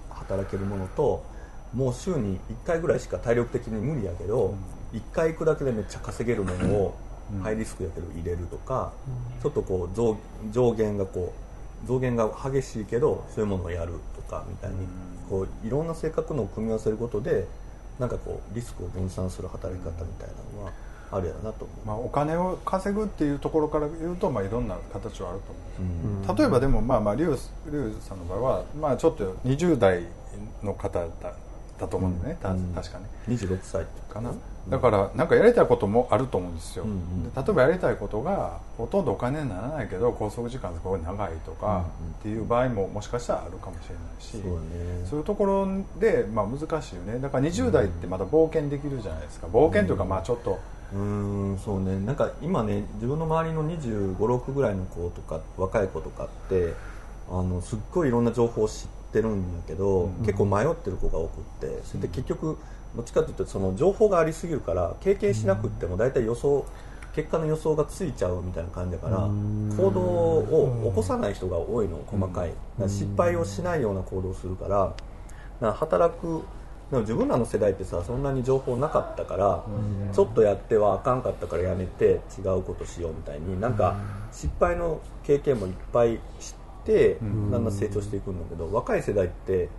[0.09, 1.23] 働けるものと
[1.73, 4.53] もう週に1回ぐらいしか体力的に無理やけど、
[4.93, 6.95] 1回行くだけでめっちゃ稼げるものを
[7.41, 8.93] ハイリスクやけど入れるとか、
[9.41, 10.17] ちょっとこう増
[10.51, 11.33] 上限がこ
[11.83, 14.77] う増減が激しいけどそういうものをやるとかみたいに、
[15.27, 17.47] こういろんな性格のを組み合わせることで
[17.99, 20.71] なんかこうリスクを分散する働き方みたいなのは
[21.11, 27.37] あるやろなと思う、まあ、お金を稼ぐっていうところから言うと、まあ、いろんな形はあると思う、うん、例えばでもまあまあリュウ
[28.01, 30.03] さんの場合は、まあ、ちょっと20代
[30.63, 31.33] の方だ
[31.79, 34.31] だと思うんだね、うん、確かに26歳かな、
[34.69, 41.85] だからなんかやりたいこともあると思うんですよ、うんうん、例えばやりたいことがほとんどお金にならないけど拘束時間すごい長いとか
[42.19, 45.67] っていう場合ももしかしたらあるかもしれないし、そうね、そういうところ
[45.99, 47.19] で、まあ、難しいよね。
[47.19, 49.47] だから20代ってまだ冒険できるじゃないですか。
[49.47, 50.59] 冒険というかまあちょっと、
[50.93, 51.99] うんそうね。
[51.99, 56.73] なんか今ね自分の周りの2 5 6ぐらいの子とか若い子とかって
[57.29, 62.57] あのすっごいいろんな情報を知ってるんだけど、うん、結構迷ってる子が多くってそれで結局
[62.95, 66.65] どっちかというとその情報がありすぎるから経験しなくても大体予想
[67.13, 72.53] 結果の予想がついちゃうみたいな感じだから行動を起こさない人が多いの細かい。
[72.87, 74.93] 失敗をしないような行動をするか
[75.61, 76.43] ら働く
[76.89, 79.63] でも自分らの世代ってさそんなに情報なかったから
[80.13, 83.95] ちょっとやってはあかんかったからやめて違うことしようみたいになんか
[84.31, 86.53] 失敗の経験もいっぱい知っ
[86.85, 89.69] てだんだん成長していくんだけど若い世代って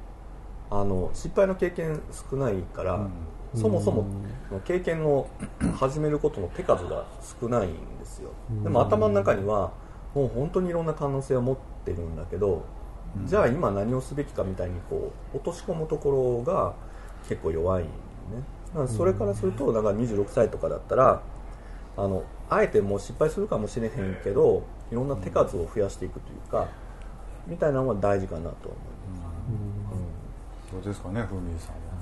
[0.80, 2.98] あの失敗の経験少ないから、う
[3.56, 4.06] ん、そもそも
[4.64, 5.28] 経験を
[5.76, 7.06] 始めることの手数が
[7.40, 8.30] 少ないんですよ、
[8.64, 9.72] でも頭の中には
[10.16, 12.64] もう本当にいろんな可能性を持ってるんだけど、
[13.16, 16.74] うん、じゃあ今何をすべきかみたいにこう落とし込むところが
[17.28, 17.88] 結構弱いね。
[18.88, 21.22] それからするとだから26歳とかだったら
[21.96, 26.66] あのあえてもう失敗するかもしれへんけどいろんな手数を増やしていくというか
[27.46, 29.83] みたいなのは大事かなと思います、うん
[30.74, 31.94] どうですかねふみさんは、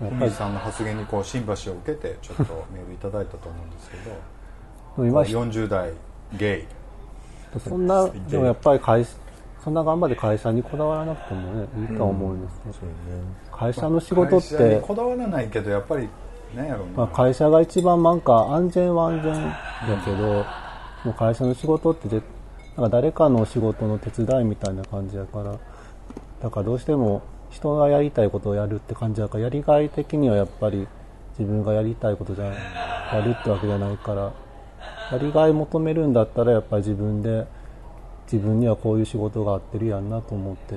[0.00, 5.92] うん、ふみさんの発言にこうシンパシーを受けてちょっと メールいただいたと思うんですけど今40代
[6.36, 7.60] ゲイ。
[7.60, 9.04] そんな でもやっぱり会
[9.62, 16.08] そんな頑張って会社にこだわらなくてもねいいと思うんですねうんね、会社の仕事って、会社にこだわらないけどやっぱり
[16.56, 20.16] 何やろうまあ、会社が一番なんか安全は安全だけど、
[21.04, 25.58] もう会社の仕事ってなんか誰かの仕事の手伝いみたいな感じやから
[26.42, 30.86] だからどうしても人がやりたいことをやるって感じだからやりがい的にはやっぱり
[31.38, 34.32] 自分がやりたいことじゃやるってわけじゃないから
[35.12, 37.46] やりがい求めるんだったらやっぱり自分で
[38.30, 40.76] 自分にはこういう仕事が合ってるやんなと思って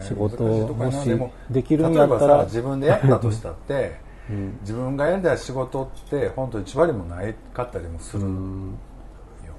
[0.00, 1.10] 仕事をもし
[1.50, 3.96] できるんやったら自分でやったとしたって、
[4.30, 8.22] うん、自分がやりたい仕事って本当一割もないかったりもする。
[8.22, 8.28] よ、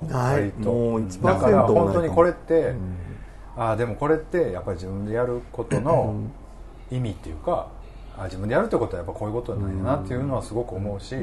[0.08, 0.52] ない。
[0.52, 3.12] とだから本当にこれって、うん
[3.58, 6.16] ああでもこれってやっぱり自分でやることの
[6.90, 7.68] 意味っていうか
[8.18, 11.16] あ自分でやるってことはやっぱこういうことなんやなっていうのはすごく思うし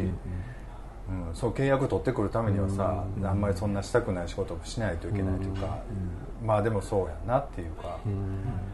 [1.09, 5.79] うん、そう契約取ってくるためにはさ、あんまりそんなしたくない仕事をしないといけないというか、
[6.45, 7.99] まあでもそうやなっていうか、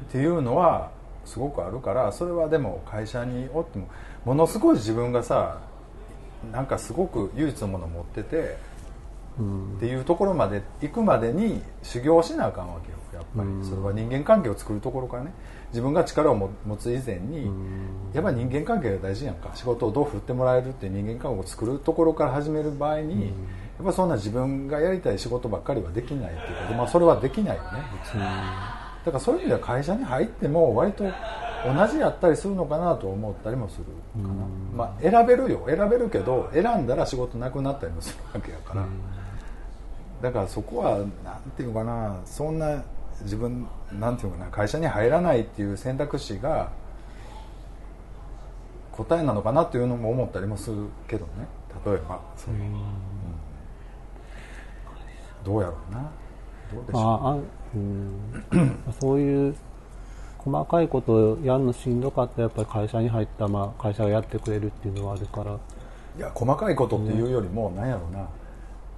[0.09, 0.91] っていうのは
[1.25, 3.89] すごくあるからそれはでも会社におっても
[4.25, 5.61] ものすごい自分がさ
[6.53, 8.57] なんかすごく唯一のものを持ってて、
[9.77, 15.33] っていうところまで行くまでに修行しなあかんわけよやっぱり、それは人間関係を作るところからね
[15.71, 17.51] 自分が力を持つ以前に、
[18.13, 19.51] やっぱり人間関係が大事やんか。
[19.55, 23.31] 仕事をどう振ってもらえるっていう人間関係を作るところから始める場合に、や
[23.83, 27.69] っぱそんな自分がやりたい仕事ばっかりはできないっていうか、まあ、それはできないよね。
[28.05, 31.11] 普通に、だからそういう意味では会社に入っても割と同
[31.91, 33.85] じやったりするのかなと思ったりもする
[34.23, 34.47] かな、
[34.77, 35.65] まあ、選べるよ。
[35.67, 38.87] 選べるけど選んだら仕事なくなったりもするわけやから、
[40.23, 42.21] だからそこはなんていうかな。
[42.25, 42.83] そんな
[43.23, 46.73] 自分なんていうかな会社に入らないっていう選択肢が
[48.93, 51.47] 答えなのかなっていうのも思ったりもするけどね。
[51.85, 52.21] 例えば。
[52.37, 52.81] そういう、うん、
[55.45, 56.11] どうやろうな。
[56.73, 57.03] どうでしょう。
[57.03, 57.39] ああ
[57.75, 58.79] うん。
[59.01, 59.57] そういう
[60.39, 65.59] 細かいことをやるのしんどかったやっぱり会社に入った、まあ、会社がやってくれるっていうのはあるから。
[66.17, 68.29] いや細かいことっていうよりも、ね、なんやろうな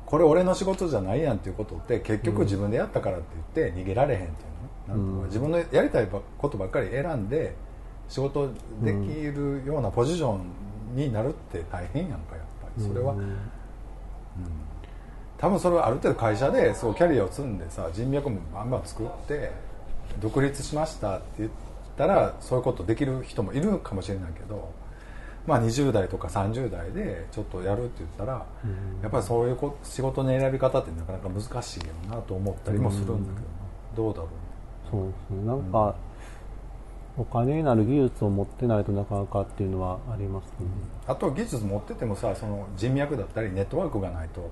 [0.06, 7.54] これ俺の仕事じゃないやんっていうことって結局自分でやったからって言って逃げられへんっていうの、うん、自分のやりたいことばっかり選んで
[8.08, 8.48] 仕事
[8.82, 12.84] できるようなポジションになるって大変やんかやっぱり。
[12.84, 13.28] それは、うん、うん、
[15.38, 19.50] 多分それはある程度会社でそうキャリアを積んでさ人脈もバンバン作って
[20.20, 21.50] 独立しましたって言っ
[21.98, 24.72] たらそういうことできる人もいるかもしれないけど
[25.46, 35.46] まあ、20代とか30代でちょっとやるって言ったら、うん、やっぱりそういう仕事の選び方ってなかなか難しいよなと思ったりもするんだけど、うん、どうだろうそうですね。
[35.46, 35.94] なんか、
[37.18, 40.66] お金になる技術を持ってないとなかなかっていうのはありますね、
[41.06, 44.50] あと技術持っててもさその人脈だったりネットワークがないと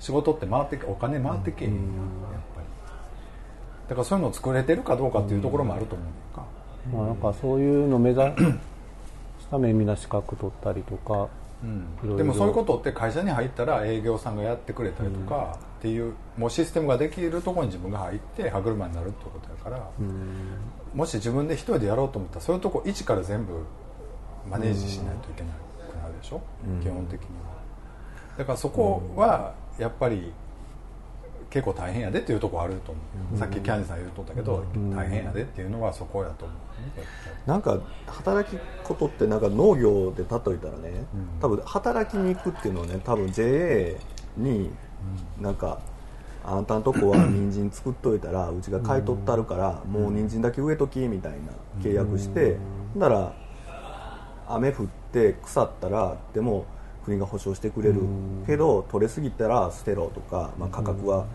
[0.00, 1.84] 仕事って回ってお金回ってけえへんや,、やっ
[2.54, 2.66] ぱり。
[3.90, 6.44] だからそういうのを作れてるかどうかっていうところもあると思うか、
[6.92, 8.22] まあ、なんかそういうの目指
[9.50, 11.28] ためみんな資格取ったりとか、
[11.62, 11.66] う
[12.06, 19.90] ん、でもそういうことって会社に入ったら営業さんがやってくれたりとかっていう、もうシステムができるところに自分が入って歯車になるってことやから、
[20.94, 23.64] もし自分で一人でやろうと思ったらそういうとこ一から全部
[24.50, 26.40] マネージしないといけなくなるでしょ、
[26.82, 27.58] 基本的には。
[28.38, 30.32] だからそこはやっぱり
[31.50, 36.56] 結構大変やでっていうところあると思う、うん、さっきキャンディさん言うとったけど、うん、大変やでっていうのはそこやと思う、
[37.46, 43.96] なんか働きことってなんか農業で例えたらね、うん、多分働きに行くっていうのはね多分 JA
[44.36, 44.70] に
[45.40, 45.80] なんか、
[46.44, 51.38] あんたんとこは人参作っといたらうちが買い取ったるからもう人参だけ植えときみたいな
[51.82, 52.56] 契約して
[52.94, 53.34] なら
[54.48, 56.64] 雨降って腐ったらでも
[57.04, 58.00] 国が保証してくれる。
[58.46, 61.26] けど取れすぎたら捨てろとか、まあ、価格は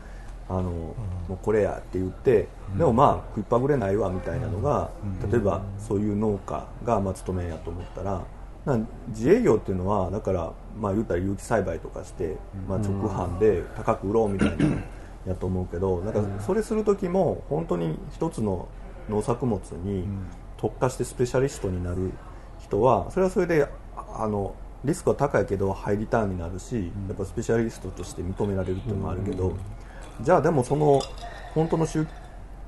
[0.49, 0.95] あのも
[1.31, 4.91] うこれやって言ってでもまあ食いっぱぐれないわみたいなのが
[5.31, 8.25] 例えばそういう農家がまあ勤めやと思ったら
[9.09, 14.65] 自営業っていうのはだからまあ言ったら有機栽培とかして、まあ、直販で高く売ろうみたいな
[15.27, 18.67] やと思うけどなんかそれする時も本当に一つの
[19.09, 20.05] 農作物に
[20.57, 22.11] 特化してスペシャリストになる
[22.59, 23.67] 人はそれはそれで
[24.15, 29.55] あのリスクは高いけどハイリターンになるし、やっぱスペシャリストとして認められるっていうのもあるけど、
[30.21, 31.01] じゃあでもその
[31.53, 32.07] 本当の収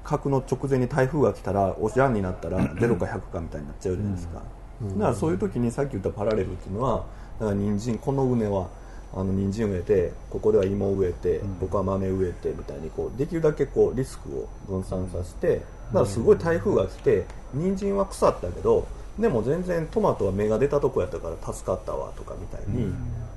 [0.03, 4.41] 穫の直前に台風が来たらおじゃんになったら 0か100かみたいになっちゃうじゃないですか、
[4.81, 7.05] だからそういう時にさっき言ったパラレルっていうのは
[7.39, 8.69] だから人参この畝は
[9.13, 22.91] あの人参植えてここでは芋植えて、僕は豆植えてみたいにこうできるだけこうリスクを分散させてだからすごい台風が来て人参は腐ったけどでも全然トマトは芽が出たとこやったから助かったわとかみたいに、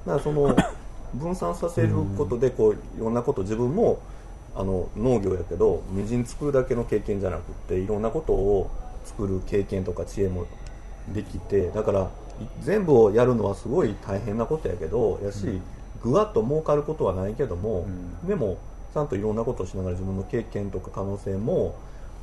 [0.05, 0.57] だからその
[1.15, 4.01] 分散させることでこういろんなこと自分も
[4.55, 8.71] あの農業やけど無人作るだけの経験じゃなくていろんなことを
[9.05, 10.47] 作る経験とか知恵も
[11.13, 12.11] できてだから
[12.61, 15.61] 全部をやるのはすごい大変なことやけどやし、
[16.03, 17.87] ぐわっと儲かることはないけども、
[18.25, 18.59] でも
[18.95, 21.75] ちゃんといろんなことをしながら自分の経験とか可能性も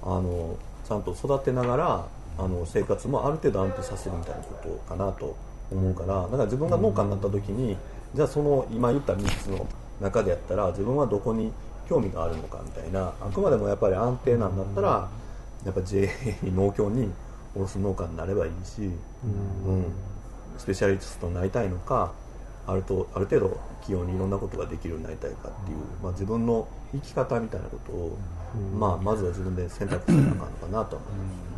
[0.01, 0.55] あの
[0.87, 5.35] ちゃんと育てながらあの生活もある程度安定させるみたいなことかなと
[5.71, 7.77] 思うからだから自分が農家になった時に
[8.15, 9.67] じゃあその今言った3つの
[9.99, 11.51] 中でやったら自分はどこに
[11.87, 15.09] 興味があるのかみたいなあくまでもやっぱり安定なんだったら
[15.65, 16.07] やっぱ JA
[16.41, 17.11] に農協に
[17.55, 19.85] 卸す農家になればいいし、うん、
[20.57, 22.13] スペシャリストになりたいのか
[22.65, 28.17] あるとある程度器用にいろんなことができるようになりたいかっていう、まあ、自分の生き方みたいなことを、
[28.79, 31.55] まあ、まずは自分で選択しなあかんのかなと思います。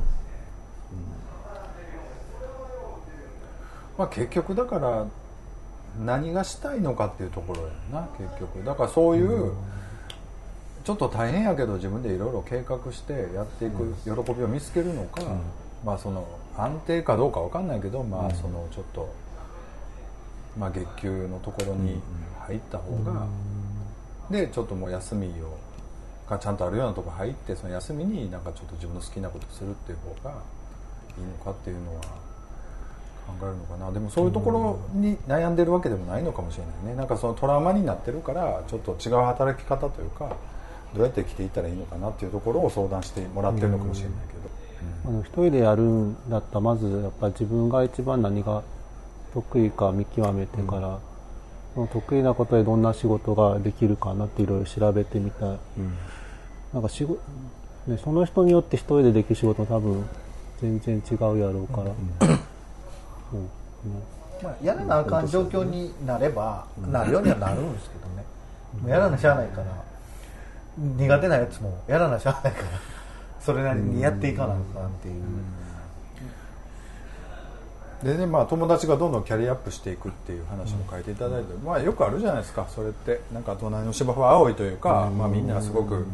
[3.98, 5.08] まあ、結局だから
[6.06, 8.64] 何がしたいのかっていうところやな結局。
[8.64, 9.54] だからそういう、
[10.84, 15.22] ちょっと大変やけど自分でいろいろ計画してやっていく喜びを見つけるのか、
[15.84, 19.14] まあその安定かどうかわかんないけどまあそのちょっと、
[20.58, 22.02] まあ、月給のところに
[22.40, 23.28] 入った方が、
[24.30, 25.58] でちょっともう休みを
[26.30, 30.36] がちゃんとあるようなとこ入ってその休みになんかちょっと自分の好きなことするっていう方が
[31.18, 32.02] いいのかっていうのは
[33.28, 33.92] 考えるのかな。
[33.92, 36.96] でもそういうところに悩んでるわけでもないのかもしれないね。
[36.96, 40.36] なんかそのトラウマになってるからちょっと違う働き方というか
[40.96, 48.64] どうやって生きていったらいいのかなっていうところを相談してもらってるのかもしれないけど、あの一人でやるんだったらまずやっぱり自分が一番何が
[49.34, 51.00] 得意か見極めてから、
[51.76, 55.60] その得意なことでどんな仕事ができるかなっていろいろ調べてみたい、
[56.74, 57.20] なんか仕事、
[57.86, 60.06] ね、その人によって一人でできる仕事多分
[60.60, 62.40] 全然違うやろうから、そうね
[64.44, 65.28] まあ、やらなあかん。
[65.28, 67.74] 状況になれば、なるようにはなるん。
[67.74, 68.24] ですけどね、
[68.82, 69.66] もうやらなしゃあないから
[70.78, 72.68] 苦手なやつもやらなしゃあないから
[73.40, 74.88] それなりにやっていかなあかん。
[74.88, 75.24] っていう、
[78.04, 79.12] でねまあ友達がどん。
[79.12, 79.24] どん。
[79.24, 83.44] キャリアアップしていくっていう話も書いていただいて、まあよくあるじゃないですかそれってなん。
[83.44, 85.48] か隣の芝生は青いというか、まあみん。
[85.48, 86.06] なすごく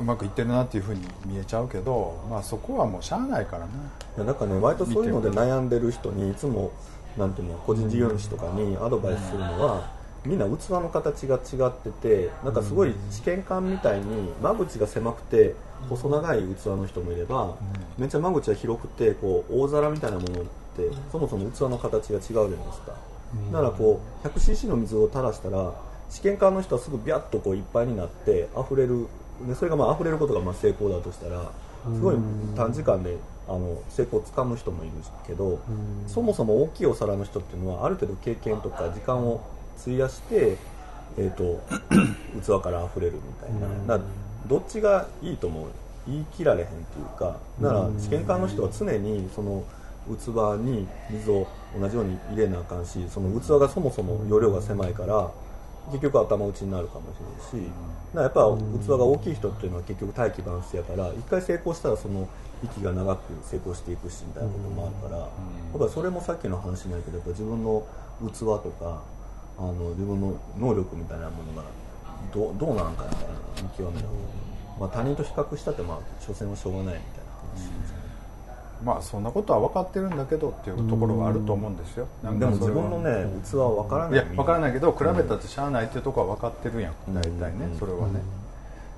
[0.00, 3.72] うまくいってるなっていうふうに見えちゃうけどまあそこはもうしゃあないからね。
[4.16, 6.72] いやなんかね割とそういうので悩んでる人にいつも
[7.16, 9.88] なんていうの個人事業主とかにアドバイスするのは、
[10.24, 15.54] みんな器の形が違っててなんかすごい試験管みたいに間口が狭くて
[15.88, 17.54] 細長い器の人もいれば、
[17.96, 20.44] めっちゃ間口が広くてこう大皿みたいなものっ
[20.76, 22.96] てそもそも器の形が違うじゃないですか、
[23.52, 25.72] だからこう 100cc の水を垂らしたら
[26.10, 29.06] 試験管の人はすぐビャッとこういっぱいになって溢れる
[29.46, 31.50] でそれがまあ溢れることがまあ成功だとしたら
[31.92, 32.16] すごい
[32.56, 33.16] 短時間で
[33.46, 34.92] あの成功をつかむ人もいる
[35.26, 35.58] けど
[36.06, 39.40] そもそも大きいお皿の人っていうのはある程度経験とか時間を
[39.80, 40.56] 費やして、
[41.18, 41.60] えー、と
[42.42, 44.00] 器から溢れるみたいな。
[44.46, 45.68] どっちがいいと思う？
[46.06, 49.64] 言い切られへんっていうかだから試験官の人は常にその
[50.06, 51.46] 器に水を
[51.78, 55.30] 同じように入れなあかんしその器がそもそも容量が狭いから
[55.86, 57.18] 結局頭打ちになるかもし
[57.52, 57.70] れないし
[58.14, 62.28] だからやっぱ器が大きい人っていうのは結局大器晩成やから一回成功したらその
[62.62, 67.86] 息が長く成功していくしみたいなこともあるからやっぱりそれもさっきの話になるけどやっぱ自分の
[68.32, 69.02] 器とか
[69.58, 71.68] あの自分の能力みたいなものが
[72.32, 74.08] どうどうなんかみたいな見極めな
[74.78, 77.93] まあ、他人と比較したってまあ所詮はしょうがないみたいな話です
[78.84, 82.06] まあそんなことは分かってるんだけどっていうところはあると思うんですよ。
[82.22, 82.38] なん。
[82.38, 84.12] でも自分のね器は分からない。
[84.12, 86.94] いや分からないけど比べたってしゃあないっていうところは分かってるやん。
[87.14, 88.20] 大体ねそれはね。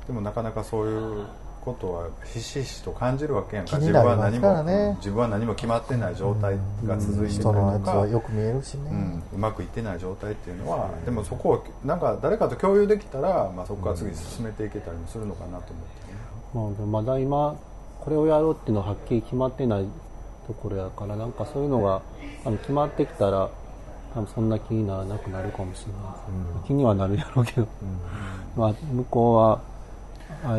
[0.06, 1.26] でもなかなかそういう
[1.64, 3.72] ことはひしひしと感じるわけやんか。
[3.72, 16.86] 気に自分は何も自分は何も決まってない状態が続いてたり人のやとかよく見えるしね、うん、うまくいってない状態っていうのはでもそこをなんか誰かと共有できたら、まあ、そこから次進めていけたりもするのかなと思ってね。
[16.88, 17.56] まあ、まだ今
[18.06, 19.86] これをやろうっていうのははっきり決まってない
[20.46, 22.02] ところやからなんかそういうのが
[22.60, 23.50] 決まってきたら
[24.14, 26.02] 多分そんな気にならなくなるかもしれない
[26.54, 27.66] です、気にはなるやろうけど、
[28.56, 29.60] まあ、向こうは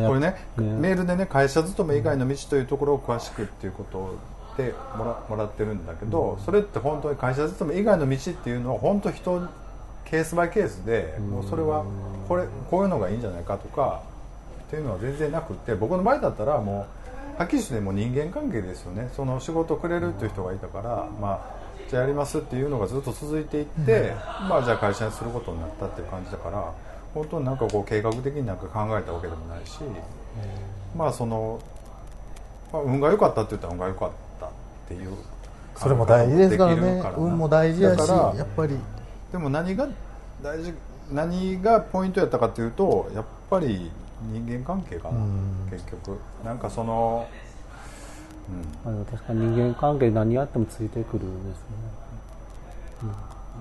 [0.06, 0.64] これねね。
[0.78, 4.18] メールでね会社勤め以外の道というところを詳しくっていうこと
[4.62, 9.48] でもらもらってるんだけど、それって本当に会社勤め以外の道っていうのは本当人
[10.04, 11.86] ケースバイケースで、もうそれは
[12.28, 14.02] これこういうのがいいんじゃないかとか
[14.66, 16.97] っていうのは全然なくって僕の場合だったらもう
[17.38, 19.08] はっきりしてもう人間関係ですよね。
[19.14, 21.58] その仕事をくれるっていう人がいたから、まあ
[21.88, 24.12] じゃあやりますっていうのがずっと続いていって、
[24.48, 26.72] まあじゃあ会社にすることになったっていう感じだから
[27.14, 29.78] 本当になんかこう計画的になんか考えたわけでもないし、
[30.96, 31.60] まあその、
[32.72, 34.10] まあ、運が良かったって言ったら運が良かっ
[34.40, 34.50] たっ
[34.88, 35.12] ていう
[35.76, 36.80] それも大事ですからね。
[36.80, 37.18] できるからな。
[37.18, 38.76] 運も大事やしだからやっぱり。
[39.30, 39.88] でも何が
[40.42, 40.74] 大事
[41.12, 43.90] 何がポイントやったかというとやっぱり
[44.22, 45.68] 人間関係かな、うん。
[45.70, 46.18] 結局。
[46.44, 47.26] なんかその、
[48.84, 51.68] うん、あの確かに人間関係何やってもついてくるんですね。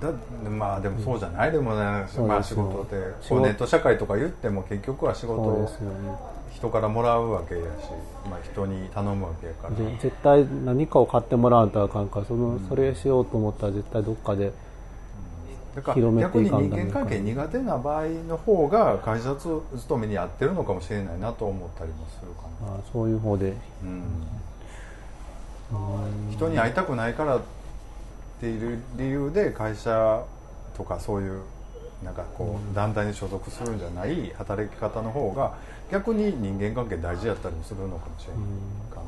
[0.01, 0.11] だ
[0.49, 3.13] まあでもそうじゃない、でもね、まあ、仕事で。
[3.27, 6.15] こうネット社会とか言っても結局は仕事をそうですよね。
[6.53, 7.65] 人からもらうわけやし、
[8.29, 9.75] まあ、人に頼むわけやから。
[9.75, 14.51] で絶対何かを買ってもらわんとあかんからそのそれしようと思ったら絶対どっかで
[15.77, 23.53] だから逆に人間関係苦手な場合の方が会社勤めに合ってるのかもしれないなと思ったりもするかな、あそういう方で。
[23.83, 24.03] うん。
[26.31, 27.41] 人に会いたくないからっ
[28.39, 30.23] ていう理由で会社
[30.75, 31.41] とかそういう
[32.03, 35.53] なんかこう団体に所属するんじゃない働き方の方が
[35.91, 38.39] 逆に人間関係大事やったりもするのかもしれな。
[38.39, 38.41] い
[38.89, 39.03] かな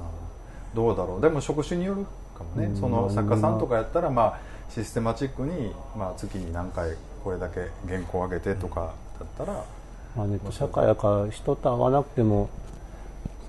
[0.76, 1.22] どうだろう。
[1.22, 2.06] でも職種による
[2.38, 2.68] かもね。
[2.68, 9.66] うんその作家さんとかやったらまあシステマチックに、まあ、月に何回これだけ原稿上げてとかだったら、
[10.16, 12.50] まあ、ネット社会やから人と会わなくても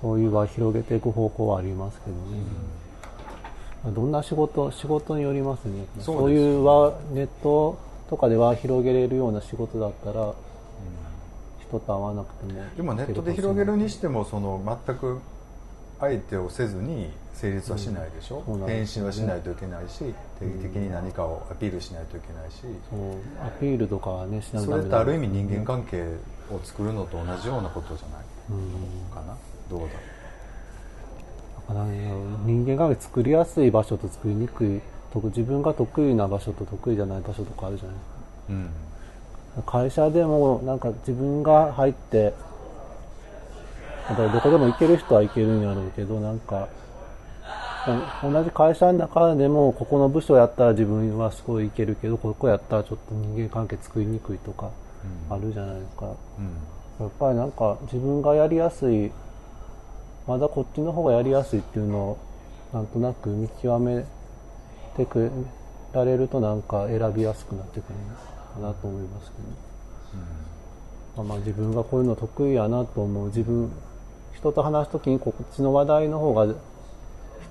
[0.01, 2.43] そういう場を広げていく方向はありますけどね、
[3.85, 5.85] うん、どんな仕事仕事によりますね。
[5.99, 7.77] そういうはネット
[8.09, 10.33] とかでは広げれるような仕事だったら、
[11.61, 15.21] 人と会わなくてもでもネットで広げるにしてもその全く
[15.99, 19.99] 相手をせずに成立はしないでしょ、うん、返信はしないといけないし、
[20.39, 22.57] 定期的に何かをアピールしないといけないし、
[23.43, 26.03] アピールとかはねしないそれってある意味人間関係
[26.51, 28.23] を作るのと同じようなことじゃない？
[29.13, 29.35] かな、
[29.69, 29.85] どうだ
[31.67, 31.85] だから
[32.45, 34.81] 人間関係作りやすい場所と作りにくい
[35.13, 38.07] 自分が得意な場所と得意じゃない場所とかあるじゃないです
[39.65, 42.33] か、うん、会社でもなんか自分が入って
[44.09, 46.67] どこでも行ける人は行けるんやろうけどなんか
[48.21, 54.69] 同じ会社の中でもここの部署やったら自分はすごい行けるけどここやったらちょっと人間関係作りにくいとか
[55.29, 59.11] あるじゃないですか、うん、やっぱりなんか自分がやりやすい
[60.27, 62.17] まだこっちの方がやりやすいっていうのを
[62.71, 64.05] なんとなく見極め
[64.95, 65.31] てく
[65.93, 67.95] られるとなんか選びやすくなってくる
[68.53, 69.37] かなと思いますけ
[71.17, 73.27] ど、うん、まあ、自分がこういうの得意やなと思う。
[73.27, 73.71] 自分
[74.33, 76.53] 人と話す時にこっちの話題の方が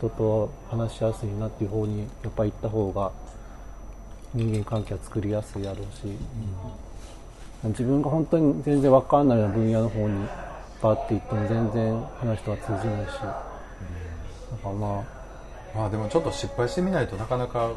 [0.01, 3.13] 人と話しやすいなっていう方にやっぱり行った方が
[4.33, 6.07] 人間関係は作りやすいやろうし、
[7.65, 10.27] うん、自分が本当に全然分かんないような分野の方に
[10.81, 13.11] バッて行っても全然話とは通じないし、うん、だ
[14.63, 15.21] からまあ
[15.77, 17.71] まあでもちょっと失敗してみないとなかなか、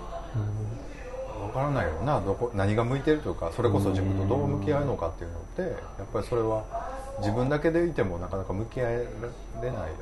[1.39, 2.19] 分からないよな。
[2.21, 5.67] どこ何が向いてるとかそれこそ自分とどう向き合うのかっていうのってや
[6.03, 6.63] っぱりそれは
[7.19, 9.07] 自分だけでいてもなかなか向き合え
[9.61, 9.93] れないよね、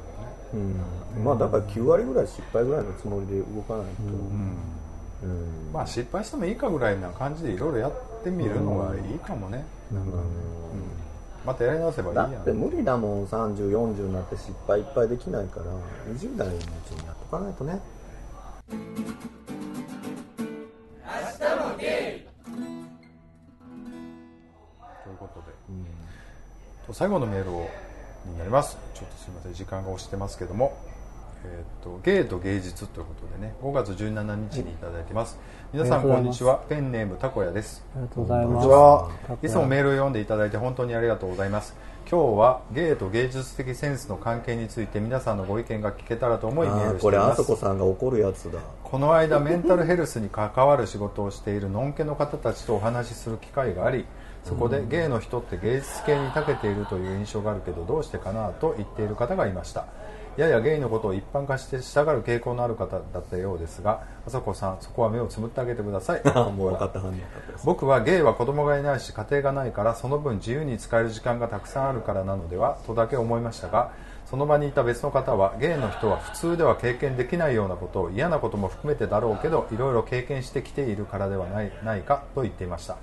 [0.54, 0.76] うん、
[1.24, 4.12] まあだから9割ぐらい失敗ぐらいのつもりで動かないと、うん。
[5.24, 7.94] うん、まあ失敗してもいいかぐらいな感じでいろいろやっ
[8.24, 10.24] てみるのがいいかもね、なんか、うん、
[11.46, 12.32] またやり直せばいいやん。
[12.32, 13.28] だって無理だもん。
[13.28, 15.66] 3040になって失敗いっぱいできないから
[16.14, 17.80] 20代のうちにやっとかないとね。
[18.72, 18.82] 明日
[21.70, 21.88] もゲイ
[25.04, 25.48] ということで、
[26.88, 27.70] うん、最後のメールを
[28.26, 28.78] になります。
[28.94, 30.78] ちょっとすみません時間が押してますけども。
[31.44, 35.40] えーと、芸と芸術ということでね5月17日にいただいてます、
[35.74, 36.58] 皆さんこんにちは。
[36.70, 37.84] ペンネームたこやです。
[37.96, 38.62] ありがとうございま
[39.42, 39.48] す。
[39.48, 41.74] いつもメールを読んでいただいて本当にありがとうございます。
[42.10, 47.02] 今日は芸と芸術的センスの関係について皆さんのご意見が聞けたらと思いメールしています。
[47.02, 48.60] これあそこさんが怒るやつだ。
[48.84, 54.06] この間メンタルヘルスに関わる仕事をしているのんけの方たちとお話しする機会があり
[54.44, 59.86] そこで芸の人って芸術系に長けているという印象があるけどどうしてかなと言っている方がいました。
[60.38, 66.22] ややゲイのことを一般化して従う傾向のある方だったようですがあさこさんそこは目をつむってあげてください。
[66.56, 67.22] もう分かった犯人
[67.66, 73.92] 僕はゲイは子供がいないし家庭がないからその分自由に使える時間がたくさんあるからなのではとだけ思いましたが
[74.26, 82.96] その場にいた別の方はゲイの人は普通では経験できないようなことを嫌なことも含めてだろうけどいろいろ経験してきているからではないないかと言っていました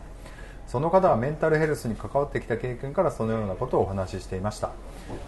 [0.69, 4.71] その方はメンタルヘルスに関わってきた経験からそのようなことをお話ししていました。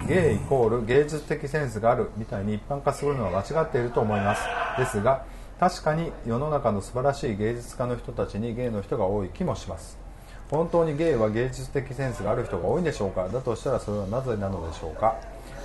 [0.07, 4.43] ゲイコール芸術的センスがあるみたいに一般化するのは間違っていると思います。
[4.79, 5.25] ですが
[5.59, 9.99] 確かに世の中の素晴らしい芸術家の人たちにゲイの人が多い気もします。
[10.51, 13.27] 本当にゲイは芸術的センスがある人が多いんでしょうか？
[13.29, 15.17] だとしたらそれはなぜなのでしょうか？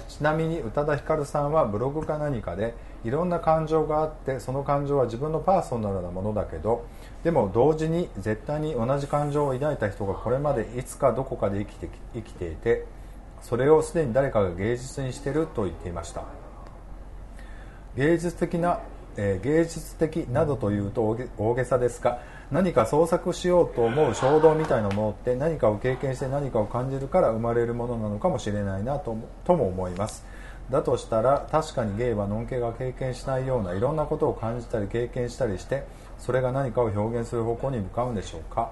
[0.07, 6.85] ちなみに宇多田ヒカルさんはブログか何かでいろんな感情があってその感情は自分のパーソナルなものだけど
[7.25, 12.85] でも同時に絶対に同じ感情を抱いた人がこれまでいつかどこかで生きて生きていて
[13.41, 16.23] それをすでに誰かが芸術にしてると言っていました。
[17.97, 18.79] 芸術的な、
[19.17, 22.21] えー、芸術的などというと大げさですが
[22.51, 30.23] 何か創作しようと思う衝動みたいなものって何かを経験して何かを感じるから生まれるものなのかもしれないなととも思います。
[30.69, 35.85] だとしたら確かにゲイはのんけが経験しないようないろんなことを感じたり経験したりして
[36.25, 38.71] それが何かを表現する方向に向かうんでしょうか？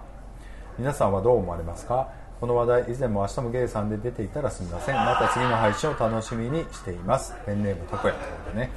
[0.79, 2.09] 皆さんはどう思われますか？
[2.41, 4.95] この話題以前も明日もゲイさんで出ていたらすみません。
[4.95, 7.33] また次の配信を楽しみにしています。
[7.45, 8.71] ペンネームたこやというね。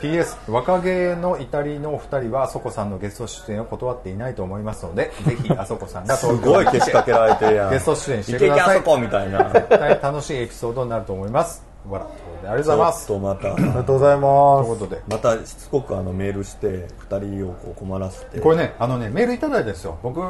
[0.00, 8.80] PS 若芸のイタリのお二人はあそこさんのゲスト出演を断っていないと思いますのでぜひあそこさんがすごいけしかけられてやゲスト出演してください。
[8.80, 9.50] いけみたいな。
[9.52, 13.06] 絶対楽しいエピソードになると思いますわらありがとうございます。
[13.06, 13.54] とまた。
[13.54, 14.66] ありがとうございます。
[14.66, 15.02] ということで。
[15.08, 18.40] またしつこくあのメールして2人をこう困らせて。
[18.40, 19.98] これねあのねメールいただいたんですよ。
[20.02, 20.20] 僕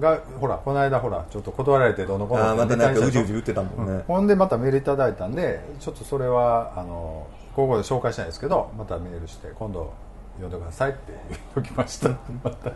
[0.00, 9.92] がほらこの間ほらちょっと断られてどのこのあまたなんかうじうじ言ってたもんね、うん、ほんでまたメールいただいたんでちょっとそれはあのここで紹介したいんですけどまたメールして今度
[10.38, 12.10] 読んでくださいって言っておきました。
[12.44, 12.72] また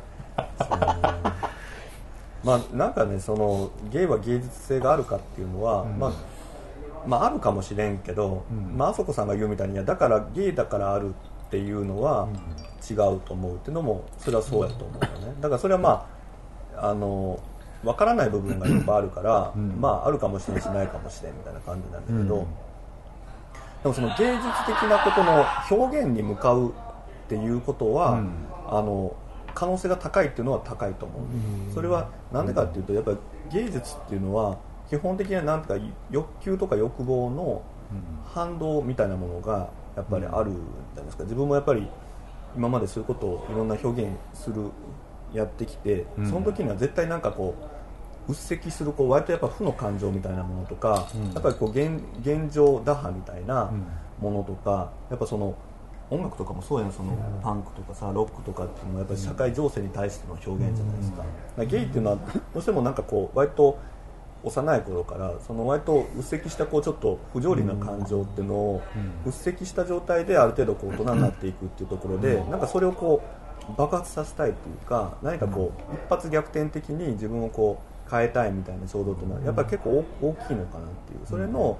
[2.42, 6.12] まあなんかねそのゲイは芸術性があるかっていうのは、まあ
[7.06, 8.44] まああるかもしれんけど、
[8.76, 12.28] まああそこさんが言うみたいにだからゲイだからあるっていうのは
[12.88, 15.34] 違うと思うっていうのもそれはそうやと思うよね。
[15.40, 16.06] だからそれはま
[16.76, 17.40] ああの
[17.82, 22.46] 分からない部分がいっぱいあるから、まああるかもしれんしないかもしれんみたいな感じなんだけど、
[23.82, 26.72] でもその芸術的なことの表現に向かうっ
[27.28, 28.30] ていうことは、うん。
[28.72, 29.16] あの
[29.52, 33.16] 可能性が高いっていうのは高いと思う、それはなんでかっていうとやっぱり
[33.50, 34.58] 芸術っていうのは
[34.90, 37.62] 基本的にはなんていうか欲求とか欲望の
[38.34, 41.22] 反動みたいなものがやっぱりあるじゃないですか。
[41.22, 41.88] 自分もやっぱり
[42.56, 44.70] 今までそういうことをいろんな表現する
[45.32, 46.26] やってきて、うん。
[46.28, 47.54] その時には絶対なんかこ
[48.28, 51.32] ううっせきするこう割とやっぱ負の感情みたいなものとか、うん。
[51.32, 53.86] やっぱりこう現現状打破みたいなうん。
[54.20, 55.54] ものとか、やっぱその
[56.10, 61.12] 音楽とかもそうやんそのパンクとかさロックとかっていうのはやっぱり社会情勢に対しての表現じゃないです
[61.56, 62.16] か,、ゲイっていうのは
[62.52, 63.78] どうしてもなんかこう割と
[64.42, 68.82] 幼い頃からその割とうっせきしたこうちょっと不条理な感情っていうのを
[69.26, 73.22] うっせきした状態である程度こう大人になっていくっていうところでなんかそれをこ
[73.68, 81.26] う爆発させたいっていうか何かこう一発逆転的に自分をこう変えたいみたいな衝動っていうのはやっぱり結構大大きいのかなっていう。
[81.26, 81.78] それの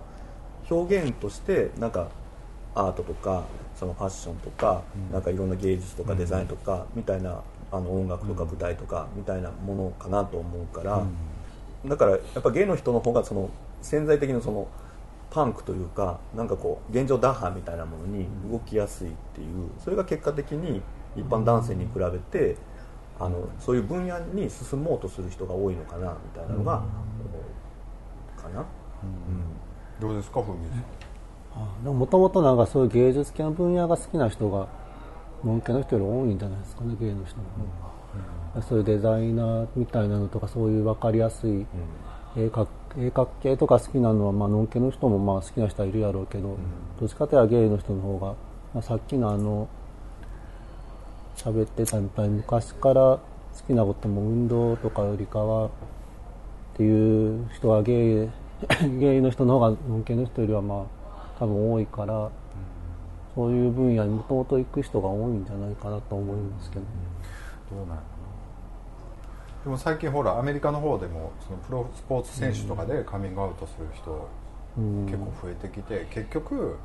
[0.71, 2.09] 表現としてなんか
[2.77, 3.45] アートとか
[3.75, 4.83] そのファッションとか
[5.13, 7.43] なんかいろんな芸術とかデザインとかみたいな
[7.73, 11.03] あの音楽とか舞台とかみたいなものかなと思うから。
[11.87, 13.51] だからやっぱゲイの人の方がその
[13.83, 14.69] 潜在的なその
[15.31, 20.83] パンクというかなんかこう現状打破みたいなものに動きやすいっていうそれが結果的に
[21.17, 22.57] 一般男性に比べて
[23.19, 26.85] あのそういう分野に進もうとする人が多いのかなみたいなのが思
[28.39, 28.65] うかな、
[30.01, 34.69] どうですかふみもともとなんかそういう芸術系の分野が好きな人が
[35.45, 37.90] ノン系の人より多いんじゃないですかね芸の人の方が、
[38.69, 41.67] そういうデザイナーみたいなのとかそういう分かりやすい
[42.37, 42.67] 絵描
[43.43, 46.57] 系とか好きなのは、まあ、ノン系の人もまあ好きな人はいるやろうけど、
[46.99, 48.35] どっちかというとゲイの人の方が、
[48.75, 49.69] まあ、さっきのあの
[51.37, 53.21] 喋ってたみたいに昔から好
[53.67, 55.71] きなことも運動とかよりかはっ
[56.77, 58.29] ていう人はゲイ
[58.99, 61.01] ゲイの人の方がノン系の人よりはまあ
[61.39, 62.31] 多分多いから、
[63.35, 66.85] そういう分野にもともと行く人が多いんじゃないかなと思いますけど、
[67.75, 68.10] どうなん
[69.65, 74.29] でも最近ほらアメリカの方でもそのプロスポーツ選手とかでカミングアウトする人
[74.79, 75.07] うん。
[75.07, 76.77] 結構増えてきて結局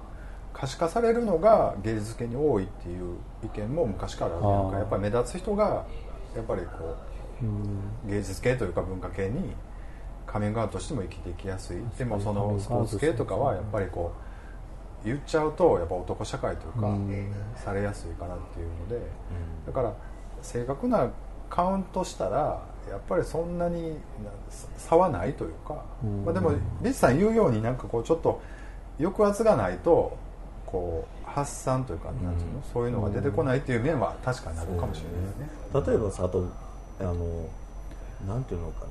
[0.53, 4.71] 可視化されるのが芸術系に多いっていう意見も昔からあるやんあー。
[4.71, 5.85] かやっぱり目立つ人が
[6.35, 6.95] やっぱりこ
[8.05, 9.53] う芸術系というか文化系に
[10.25, 11.77] カミングアウトしても生きていきやすい。
[11.97, 14.11] でもそのスポーツ系とかはやっぱりこ
[15.03, 17.33] う言っちゃうとやっぱ男社会というかうん。
[17.55, 18.99] されやすいかなっていうので
[19.67, 19.93] だから
[20.41, 21.09] 正確な
[21.55, 23.97] カウントしたらやっぱりそんなにな
[24.77, 26.25] 差はないというか、うん。
[26.25, 26.51] まあ、でも
[26.81, 28.41] リツさん言うようになんかこうちょっと
[28.97, 30.17] 抑圧がないと
[30.65, 35.87] こう発散というか、なんていうのそういうのが出てこないっていう面は確かにあるかもしれないね。
[35.87, 36.45] 例えばさあと
[36.99, 37.15] あの
[38.27, 38.87] なんていうのかな。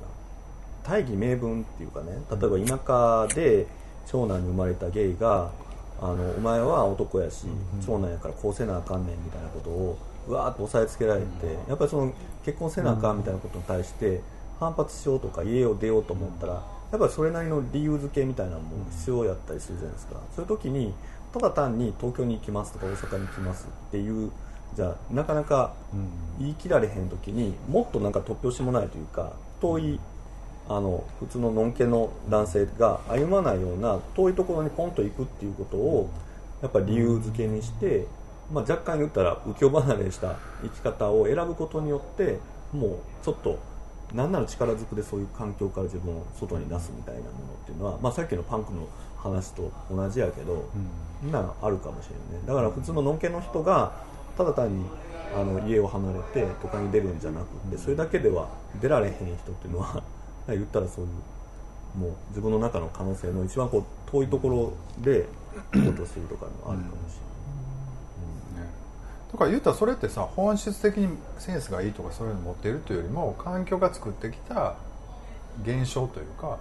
[0.83, 2.11] 大義名分っていうかね。
[2.29, 3.65] 例えば田舎で
[4.05, 5.51] 長男に生まれたゲイが
[5.99, 7.47] あのお前は男やし
[7.85, 9.97] 長男やからこうせなあかんねんみたいなことを
[10.27, 11.25] うわーっと押さえつけられて
[11.67, 12.13] やっぱりその
[12.45, 14.21] 結婚せなあかんみたいなことに対して
[14.59, 20.21] 反発しようとか家を出ようと思ったらやっぱりそれなりの理由付けみたいなのも必要やったりするじゃないですか。
[20.35, 20.93] そういう時に
[21.33, 24.31] ただ単に東京に行きますとか大阪に行きますっていう
[24.75, 25.73] じゃあなかなか
[26.39, 29.99] 言い切られへん時にもっとなんか突拍子もないというか遠い
[30.69, 36.09] あの普通ののんけの男性が歩まないような遠いところにポンと行くっていうことを
[36.61, 38.07] やっぱり理由付けにして、
[38.51, 42.39] まあ、若干言ったら浮世離れした生き方を選ぶことによって
[42.71, 43.59] もうちょっと
[44.13, 48.87] 何なら力ずくでそういう環境から自分を外に出すみたいなものっていうのは、まあ、さっきのパンクの
[49.17, 50.69] 話と同じやけど、
[51.21, 51.33] みん。
[51.33, 52.47] なあるかもしれないね。
[52.47, 53.93] だから普通ののんけの人が
[54.37, 54.85] ただ単に
[55.33, 60.03] あの家を離れて都会に出るんじゃなくてそれだけでは出られへん人っていうのは
[60.47, 65.25] 言ったらそういうもう自分の中の可能性の一番こう遠いところで
[65.73, 67.34] 仕事するとかのあるかもしね
[69.31, 74.75] だから言ったらそれってさ本質的にセンスがいいとかそういうの持っているというよりも環境が作ってきた
[75.63, 76.57] 現象というか、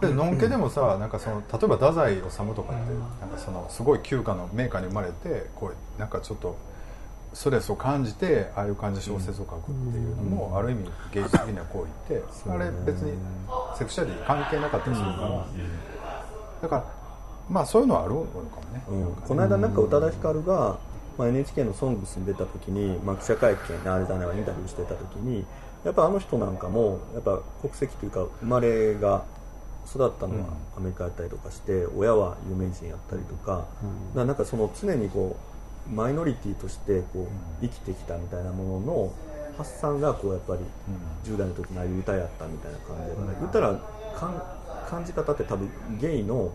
[0.00, 2.22] でのんけでもさなんかその例えば太宰治
[2.54, 6.56] とかってなんかそのすごい旧家の名家に生まれてこうなんかちょっと
[7.34, 13.12] ストレスを感じてああいう感じで小説を書くっていうのも、ある意味芸術的な行為ってあれ別に
[13.78, 15.46] セクシャリティ関係なかったりするから、
[16.62, 16.84] だから
[17.48, 18.82] まあそういうのはあるのかもね、
[19.26, 20.78] この間なんか宇多田ヒカルが
[21.18, 25.44] まあ、NHK の「ソングスに出た時に、まあ、記者会見あれじゃないインタビューしてた時に
[25.84, 29.24] やっぱあの人なんかもやっぱ国籍というか生まれが
[29.86, 30.46] 育ったのは
[30.76, 33.66] アメリカやったりとかして親は有名人やったりとか,、
[34.14, 35.36] なんかその常にこ
[35.90, 37.26] うマイノリティとしてこう
[37.60, 39.12] 生きてきたみたいなものの
[39.58, 40.60] 発散がこうやっぱり
[41.24, 43.80] 10代の時のああいう歌やったみたいな感じだから、言ったら
[44.88, 46.52] 感じ方って多分ゲイの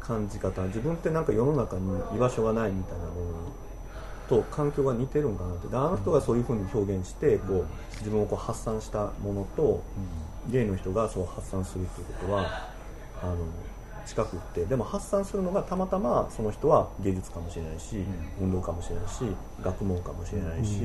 [0.00, 3.16] 感じ方自分ってなんか世の中に居場所がないみたいなもの
[4.28, 5.74] と環境が似てるんかなって。
[5.76, 7.66] あの人がそういうふうに表現してこう
[7.98, 9.82] 自分をこう発散したものと、
[10.50, 12.68] ゲイの人がそう発散するっていうことは
[13.22, 13.36] あの
[14.06, 14.64] 近くって。
[14.64, 18.04] でも発散するのがたまたまその人は芸術かもしれないし、
[18.40, 19.24] 運動かもしれないし
[19.62, 20.82] 学問かもしれないし、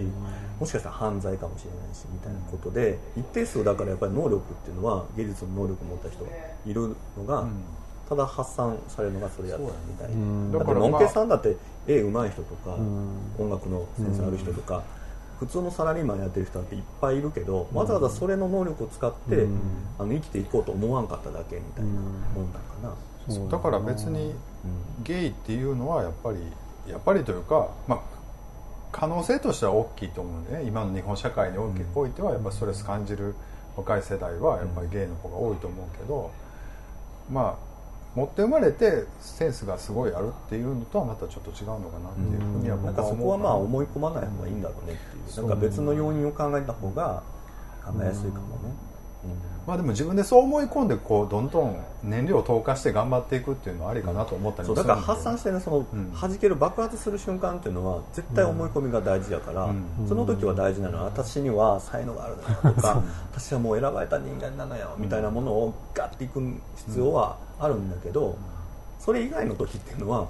[0.60, 6.32] もしかしたら犯罪かもしれないしみたいなことで一定数だからやっぱり能力っていうのは芸術の能力を持った人が
[6.66, 7.48] いるのが、
[8.12, 11.56] ただ発散されるのがそれやったみたいな、だからのんけさんだって
[11.88, 12.76] 絵うまい人とか、
[13.40, 14.84] 音楽のセンスある人とか、
[15.40, 19.48] 普通のサラリーマンやってる人っていっぱいいるけど、わざわざそれの能力を使って、
[19.98, 24.36] あの生きていこうと思わんかっただけみたいなもんだかな、だから別に
[25.06, 26.40] ゲイっていうのはやっぱり
[26.92, 28.00] やっぱりというか、まあ、
[28.92, 30.64] 可能性としては大きいと思うんでね。
[30.66, 31.70] 今の日本社会にお
[32.06, 33.36] いてはやっぱストレス感じる
[33.78, 36.30] 若い世代はやっぱりゲイの方が多いと思うけど
[37.32, 37.71] まあ
[38.16, 47.24] 持って生まれてセンスがすごいあるっていうのとはまたちょっと違うのかなっていうふうには僕は思う、うん、そこはまあ思い込まない方がいいんだろうねっていう、なんか別の要因を考えた方が
[47.86, 48.76] 考えやすいかもね、
[49.66, 55.86] まあでも自分でそう思い込んでこうどんどん燃料を投下して頑張っていくっていうのはありかなと思ったりもする、だから発散してねその、
[56.20, 59.70] 弾ける爆発する瞬間っていうのは絶対思い込みが大事やから、
[60.08, 66.42] その時は大事なのは私には才能があるなとか私はもう選ばれた人間なのよみたいなものをガッていく
[66.76, 68.38] 必要はあるんだけど、
[69.00, 70.28] それ以外の時っていうのは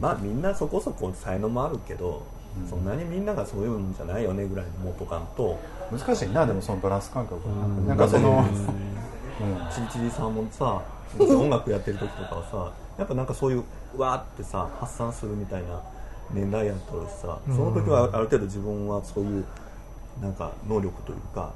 [0.00, 2.22] まあみんなそこそこ才能もあるけど
[2.68, 5.58] そんなにみんながそういうんじゃないよねぐらいのもとかんと
[5.90, 7.40] 難しいなでもそのバランス感覚
[7.86, 8.44] なんかその
[9.72, 10.82] ちりちりさんもさ
[11.18, 13.64] 音楽やってる時とかはさやっぱなんかそういう
[13.96, 15.82] わーってさ発散するみたいな
[16.32, 19.44] 年代やったらさその時はある程度自分はそういう
[20.20, 21.52] なんか能力というか、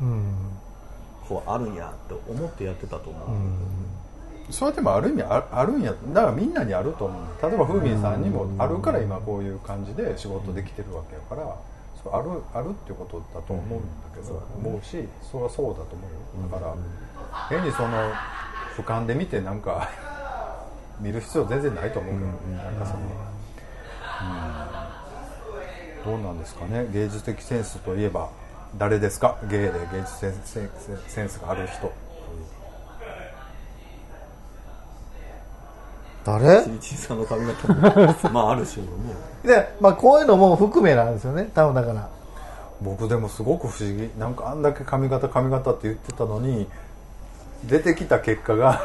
[1.29, 3.29] こうあるんやって思ってやってたと思う、
[4.51, 7.23] それでもある意味ああるんやだからみんなにあると思う。
[7.43, 11.57] 例えばふうみんさんにもあるから今こういう感じで仕事できてるわけやから
[12.03, 16.07] そうあるあるっていうことだと思うんだけど、思うしそれはそうだと思
[16.39, 16.49] うよ。
[16.51, 16.75] だから
[17.49, 18.13] 変にその
[18.77, 19.89] 俯瞰で見てなんか
[21.01, 22.27] 見る必要全然ないと思うけど、
[22.57, 23.01] なんかその、
[26.11, 26.89] うん、どうなんですかね？
[26.93, 28.31] 芸術的センスといえば
[28.79, 29.39] 誰ですか？
[29.51, 30.33] 芸で芸術
[31.09, 31.93] センスがある人
[36.25, 36.65] 誰？
[36.81, 37.81] ちいさんの髪型も
[38.33, 38.85] まああるしね
[39.45, 41.51] で、まあ、こういうのも含めなんですよね。
[41.55, 42.09] 多分だから。
[42.81, 44.11] 僕でもすごく不思議。
[44.19, 46.67] なんかあんだけ髪型髪型って言ってたのに
[47.65, 48.81] 出てきた結果が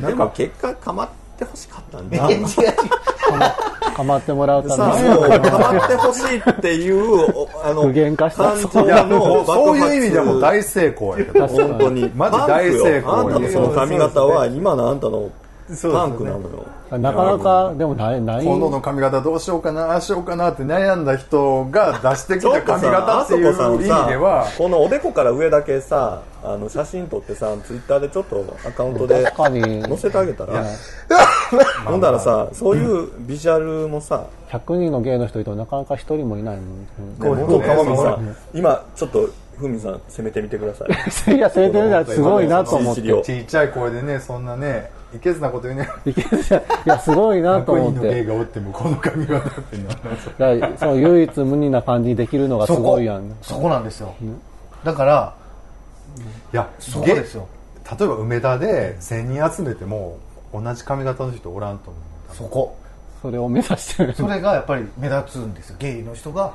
[0.00, 1.08] なんか結果かまっ
[1.38, 2.28] てほしかったんだ。
[3.94, 5.50] かまってもらうために。
[5.50, 7.30] かまってほしいっていう
[7.64, 7.94] あの感
[8.58, 11.46] 情のそういう意味でも大成功やけど。
[11.46, 15.30] 本当にマジ大成功あんたのその髪型は今のあんたの
[15.68, 16.66] パンクなのよ。
[16.90, 18.44] なかなかでもないない。
[18.44, 24.46] 今度の髪型どうしようかなああしようかなって悩んだ人が出してきた髪型っていう意味では。
[24.58, 30.64] このおでこから上だけさあの写真撮ってさツイッターでちょっとアカウントで載せてあげたら
[31.86, 38.18] ほんだらさそういうビジュアルもさ100人の芸の人いてもなかなか1人もいないもん、ね、さ
[38.52, 40.88] 今ちょっとふみさん攻めてみてください。
[41.36, 43.02] いや攻めてみたらすごいなと思って。
[43.22, 45.88] ちっちゃい声でねそんなねいけずなこと言うね。
[46.06, 48.00] いけずいやすごいなと思って。
[48.00, 49.76] 100人の芸がおってもこの髪型って
[50.58, 53.36] だその唯一無二な感じにできるのがすごいやん。
[53.42, 54.40] そこなんですよ、うん、
[54.84, 55.34] だから
[56.52, 57.46] いやそうですよ。
[57.98, 60.18] 例えば梅田で1000人集めても
[60.52, 61.98] 同じ髪型の人おらんと思
[62.32, 62.36] う。
[62.36, 62.76] そこ。
[63.20, 65.76] それを目指してるそれがやっぱり目立つんですよ。
[65.78, 66.52] ゲイの人が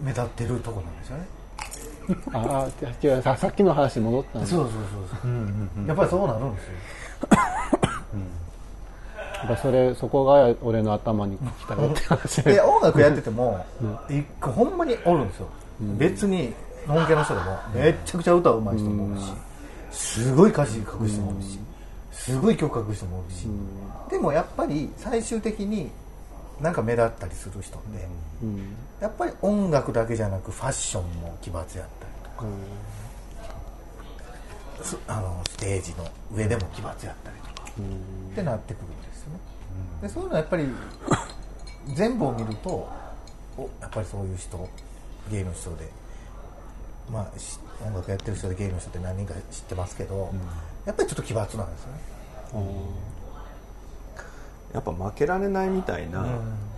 [0.00, 1.26] 目立ってるとこなんですよね。
[2.32, 4.80] ああ違うささっきの話に戻ったんそうそうそう
[5.22, 6.72] そう、うんうんうん、やっぱりそうなるんですよ
[9.48, 12.42] うん、それそこが俺の頭にきたよって話。
[12.42, 15.48] で音楽やってても、うん、ほんまにおるんですよ、
[15.80, 16.52] うん、別に
[16.86, 19.32] のんけの人でもめちゃくちゃ歌うまい人もおるし、
[19.92, 21.58] すごい歌詞書く人もおるし、
[22.12, 23.46] すごい曲書く人もおるし、
[24.10, 25.90] でもやっぱり最終的に
[26.60, 28.08] なんか目立ったりする人って、
[29.00, 31.86] やっぱり音楽だけじゃなくファッションも奇抜やったり
[32.24, 32.46] とか、
[35.06, 39.38] あのステージの上でも奇抜やったりとか、ってなってくるんですよね。
[40.02, 40.66] でそういうのはやっぱり
[41.94, 42.88] 全部を見ると
[43.56, 44.68] おやっぱりそういう人
[45.30, 45.88] ゲイの人で、
[47.10, 50.32] まあ、し音楽やってる人でゲイの人って何人か知ってますけど、
[50.84, 52.00] やっぱりちょっと奇抜なんですよね。
[54.74, 56.24] やっぱ負けられないみたいな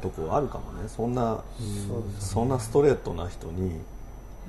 [0.02, 0.88] とこあるかもね。
[0.88, 1.42] そんな
[2.18, 3.80] そんなストレートな人に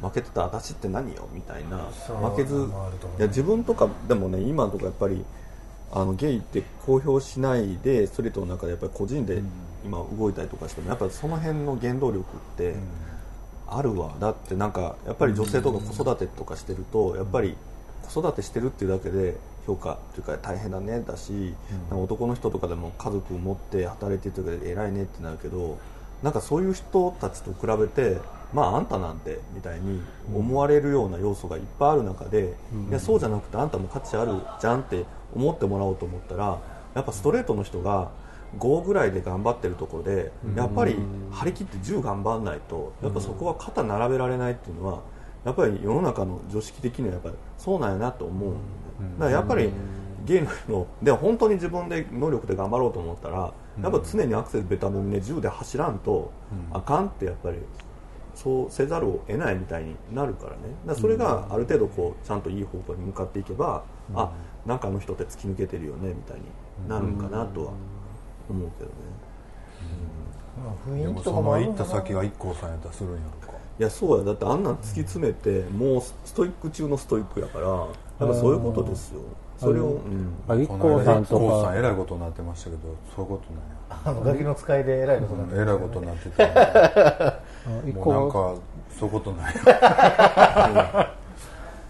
[0.01, 1.27] 負けてた私って何よ？
[1.33, 1.77] みたいな。
[2.29, 2.55] 負けず
[3.17, 5.23] いや自分とかでもね今のとこやっぱり
[5.91, 9.41] あのゲイって公表しないでストレートの中でやっぱり個人で
[9.85, 12.75] 今動いたりとかしてもやっぱりその辺の原動力って
[13.67, 14.13] あるわ。
[14.19, 17.55] だってなんかやっぱり女性とか子育てとかしてるとやっぱり
[18.03, 21.55] 子育てしてるっていうだけで評価というか大変だねだし、
[21.89, 25.79] 男の人とかでも家族持って働いてる時で偉いねってなるけど
[26.21, 28.19] なんかそういう人たちと比べて
[28.55, 30.01] まああんたなんてみたいに
[30.33, 32.53] 思われるような要素がいっぱいある中で、
[32.89, 34.31] いやそうじゃなくてあんたも価値ある
[34.61, 35.03] じゃんって
[35.35, 36.61] 思ってもらおうと思ったら
[36.95, 38.11] やっぱストレートの人が
[38.57, 40.95] 5ぐらいで頑張ってるところでやっぱり
[41.31, 45.01] 張り切って10頑張らないとやっぱそこは肩並べられないっていうのは
[45.43, 48.53] やっぱり世の中の常識的にはやっぱりそうなんやなと思う。
[49.19, 49.69] だからやっぱり
[50.25, 53.53] ゲームので本当に自分で能力で頑張ろうと思ったら
[53.83, 56.31] やっぱ常にアクセルベタ踏みで10で走らんと
[56.71, 57.57] あかんってやっぱり
[58.45, 60.57] そうせざるを得ないみたいになるからね。
[60.85, 63.83] だからそれがある程度こうちゃんといい方向に向かっていけば、
[64.13, 64.31] あ
[64.67, 66.43] なんかあの人って突き抜けてるよねみたいに
[66.87, 67.71] なるんかなとは
[68.47, 68.95] 思うけどね、
[70.63, 73.57] まあ雰囲でもそ気とかもあの行った先が一 k さんやったらするんやろか。
[73.79, 74.23] いやそうや。
[74.23, 77.87] だってあんなん突き詰めて、もうストイック中のストイックやからやっ
[78.19, 79.21] ぱそういうことですよ。
[79.57, 80.77] それを、うん、さん間一 k
[81.29, 83.49] とさんえからいことになってましたけどそういうこと
[83.89, 85.55] あのガキの使いで偉いことになって。
[85.55, 86.29] なんやえらいことになって
[87.99, 88.53] もうなん光か
[88.97, 89.55] そういうことない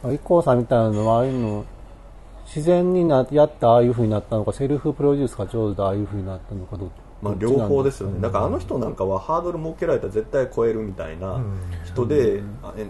[0.04, 1.66] あ一光さんみたいなのはああいうの
[2.46, 6.90] 自然になやってああいうふうになったのかセルフプロデュースが上手でああいうふうになったのかど
[7.22, 8.22] まあ、両方ですよね。
[8.22, 11.42] だからあの人なんかはハードル設けられたら絶対超えるみたいな
[11.86, 12.44] 人で、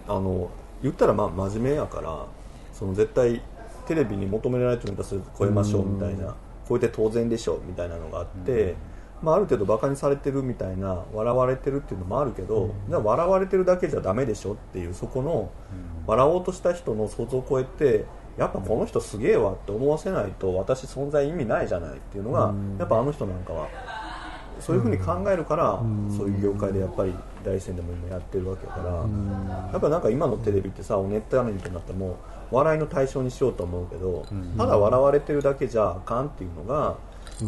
[0.08, 0.50] あの
[0.82, 2.26] 言ったらまあ真面目やから
[2.74, 3.42] その絶対
[3.88, 6.36] テレビに求められてるんだったらそれ超えましょうみたいな
[6.68, 8.76] 超えて当然でしょみたいなのがあって、
[9.26, 15.50] まあ、ある程度バカにされてるみたいな笑われてるっていうのもあるけど、じゃあ笑われてるだけじゃダメでしょっていうそこの
[16.06, 18.06] 笑おうとした人の想像を超えて
[18.38, 23.68] やっぱこの人すげえわって思わせないと私存在意味ないじゃないっていうのが、やっぱあの人なんかは。
[24.58, 25.82] そういうふうに考えるから、
[26.16, 27.14] そういう業界でやっぱり
[27.44, 28.90] 第一線でも今やってるわけだから、
[29.74, 32.18] やっぱなんか今のテレビってさおネットアニメとなっても
[32.52, 34.26] 笑いの対象にしようと思うけど、
[34.58, 36.96] ただ笑われてるだけじゃあかんっていうのが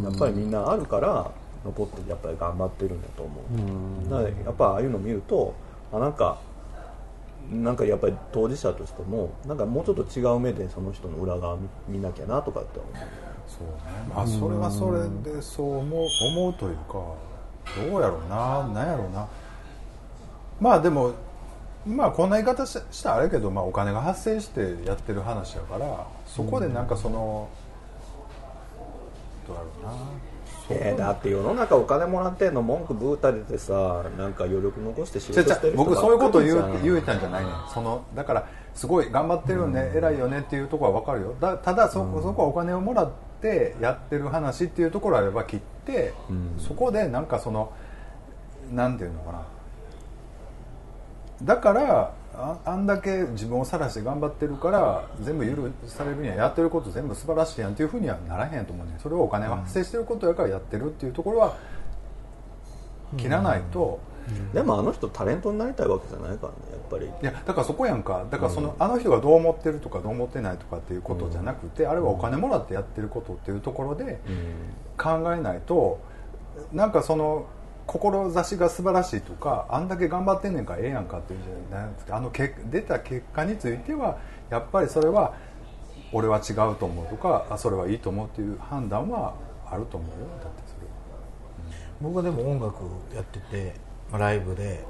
[0.04, 1.32] やっぱりみんなあるから
[1.66, 5.54] 残ってやっぱり頑張ってるんだと思う、だからやっぱああいうの見ると
[5.92, 6.40] あなんか
[7.52, 12.94] なんかやっぱり当事者としてもなんかもうちょっと違う目でその人の裏側見見なきゃなとかって思う。
[13.48, 13.74] そうね。
[14.14, 16.94] まあそれはそれでそう思う思うというか
[17.90, 19.28] どうやろうななんやろうな。
[20.60, 21.14] まあでも
[21.86, 27.48] まあこんな言い方ししたらあれやけど、まあ、お金が発生してやってる話やからそこでなんかその、
[29.48, 29.92] どうやろうな
[30.70, 37.54] えーだって世の中お金もらってんの文句ブータれてさなんか余力残して仕事してる人僕そういうこと言う言うたんじゃないねん。
[37.74, 41.36] そのだからすごい頑張ってるよね、偉いよねっていうところは分かるよ。
[41.40, 43.12] だただそ,、そこはお金をもらっ
[43.42, 46.14] てやってる話っていうところあれば切って、
[46.60, 47.72] そこでなんかその
[48.72, 49.42] なんていうのかな。
[51.44, 58.94] だからああんだけ自分を晒して頑張ってるから全部許されるにはやってること全部素晴らしいやんっていうふうにはならへんと思うね。
[58.96, 61.58] んそれをお金が発生してることやからやってるっていうところは
[63.18, 64.00] 切らないと、
[64.54, 67.06] でもあの人タレントになりたいわけじゃないからねやっぱり。
[67.06, 68.26] いやだからそこやんか。
[68.30, 74.20] だからその、あの人がどう思ってるとかどう思ってないとかっていうことじゃなくて、あれはお金もらってやってることっていうところで
[74.98, 76.00] 考えないと
[76.72, 77.48] なんかその
[77.88, 84.20] 志が素晴らしいとかあんだけ頑張ってんねんからええやんかっていうんじゃなくてあのけ出た結果については
[84.50, 85.34] やっぱりそれは
[86.12, 89.34] 俺は違うと思うとかあそれはいいと思うっていう判断は
[89.70, 90.16] あると思うよ。
[90.42, 90.94] だってそれは。
[92.02, 92.84] 僕はでも音楽
[93.16, 93.76] やってて、
[94.12, 94.84] まあ、ライブで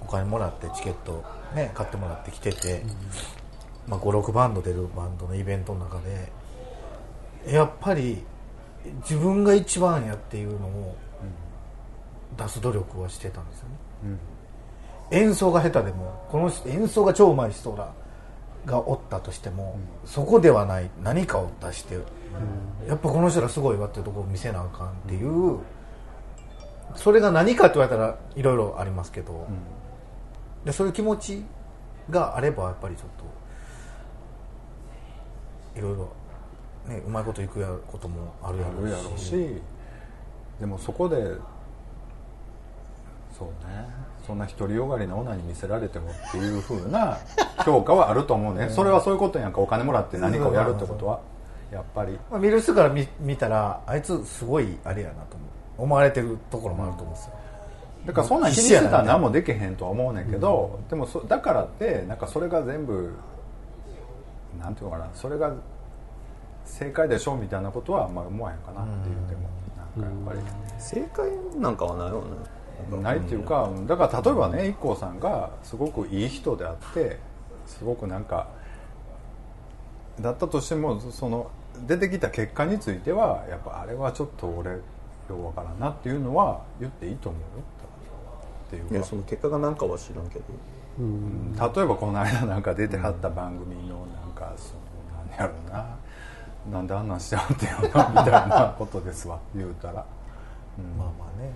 [0.00, 1.24] お金もらってチケット、
[1.54, 2.82] ね、買ってもらって来てて、
[3.86, 8.24] まあ、56バンド出るバンドのイベントの中でやっぱり
[9.00, 10.96] 自分が一番やっていうのを
[12.36, 14.18] 出す努力はしてたんですよね、
[15.10, 17.92] 演奏が下手でもこの人演奏が超うまい人ら
[18.64, 21.94] がおったとしても、そこではない何かを出して、
[22.88, 25.58] やっぱこの人らすごいわっていうところを見せなあかんっていう、
[26.96, 29.46] それが何かって言われたらいろいろありますけど、
[30.64, 31.44] でそういう気持ち
[32.10, 33.08] があればやっぱりちょっ
[35.74, 36.12] といろいろ、
[36.88, 39.60] ね、うまいこといくやこともあるやろうし
[40.58, 41.36] でもそこで
[43.38, 43.86] そうね。
[44.26, 47.18] そんな独りよがりな女に見せられてもっていうふうな
[47.64, 48.68] 評価はあると思うね。
[48.70, 49.60] それはそういうことやんか。
[49.60, 51.20] お金もらって何かをやるってことは。
[51.70, 52.18] やっぱり。
[52.30, 55.56] まあ、見る人から見見たらあいつすごいあれやなと思う。
[55.78, 57.32] 思われてるところもあると思うんですよ、
[58.06, 63.12] だからそんなん気にしてたら何もできへんとは思うねんけど、でもそだからってなんかそれが全部
[64.58, 65.08] なんていうのかな。
[65.14, 65.52] それが
[66.64, 69.48] 正解でしょみたいなことはまり思わへんかなって言っても。
[70.02, 70.80] なんかやっぱり。
[70.82, 71.30] 正解
[71.60, 72.55] なんかはないよね
[73.02, 77.18] ないっていうかだから例えばね IKKO さんがすごくいい人であって
[77.66, 78.48] すごくなんか
[80.20, 81.50] だったとしてもその
[81.86, 84.80] 出てきた結果についてはやっぱあれはちょっと俺よ
[85.30, 87.46] うわからんなっていうのは言っていいと思うよ。
[88.66, 88.94] っていうか。
[88.94, 90.44] いやその結果が何かは知らんけど。
[90.98, 91.52] うん。
[91.54, 94.80] 例えばこの間なんか出てはった番組のなんかその
[95.28, 95.96] 何やろうな。
[96.72, 100.04] なんであんなんしてはってんやろなみたいなことですわ言うたら。
[100.78, 100.98] うん。
[100.98, 101.50] まあまあね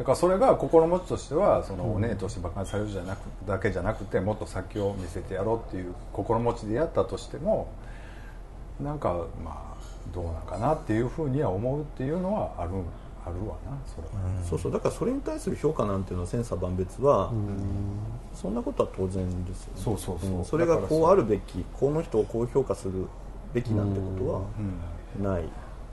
[0.00, 7.70] だからそれが心持ちとしてはそのお姉として馬鹿にされるじゃなくだけじゃなくてもっと先を見せてやろうっていう心持ちでやったとしても
[8.80, 12.70] なんかまあどうなんかなっていうふうには思うっていうのはある
[13.26, 14.72] あるわなそれは、そうそう。
[14.72, 17.30] だからそれに対する評価なんていうのは千差万別は
[18.32, 19.82] そんなことは当然ですよね。
[19.82, 20.40] そうそうそう。
[20.40, 20.44] ん。
[20.46, 23.04] それがこうあるべきこの人をこう評価する
[23.52, 24.40] べきなんてことは
[25.18, 25.22] うん。
[25.22, 25.44] ない。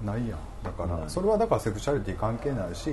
[0.01, 2.91] ないやんだからそれはだからセクシャリティ関係ないし、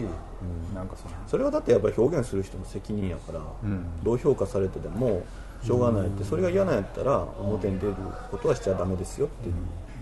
[0.75, 3.85] なんかそのそれはだってやっぱり表現する人の責任やから、うん。
[4.03, 5.25] どう評価されてでも
[5.62, 7.95] しょうがないってそれが嫌なんやったら表に出る
[8.31, 9.55] ことはしちゃダメですよっていう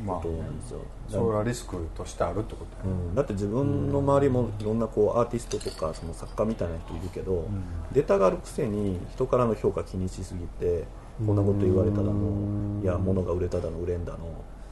[0.06, 3.14] ことなんですよ、それはリスクとしてあるってことやね、うん。
[3.14, 7.48] だって自分の周りもいろんなこうアーティストとかその作家みたいな人いるけど、
[7.92, 10.84] 出たがるくせに人からの評価気にしすぎて
[11.24, 14.18] こんなこと言われただのいや物が売れただの売れんだの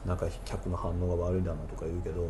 [0.07, 2.22] なんか客の反応が悪いだのとか言うけど、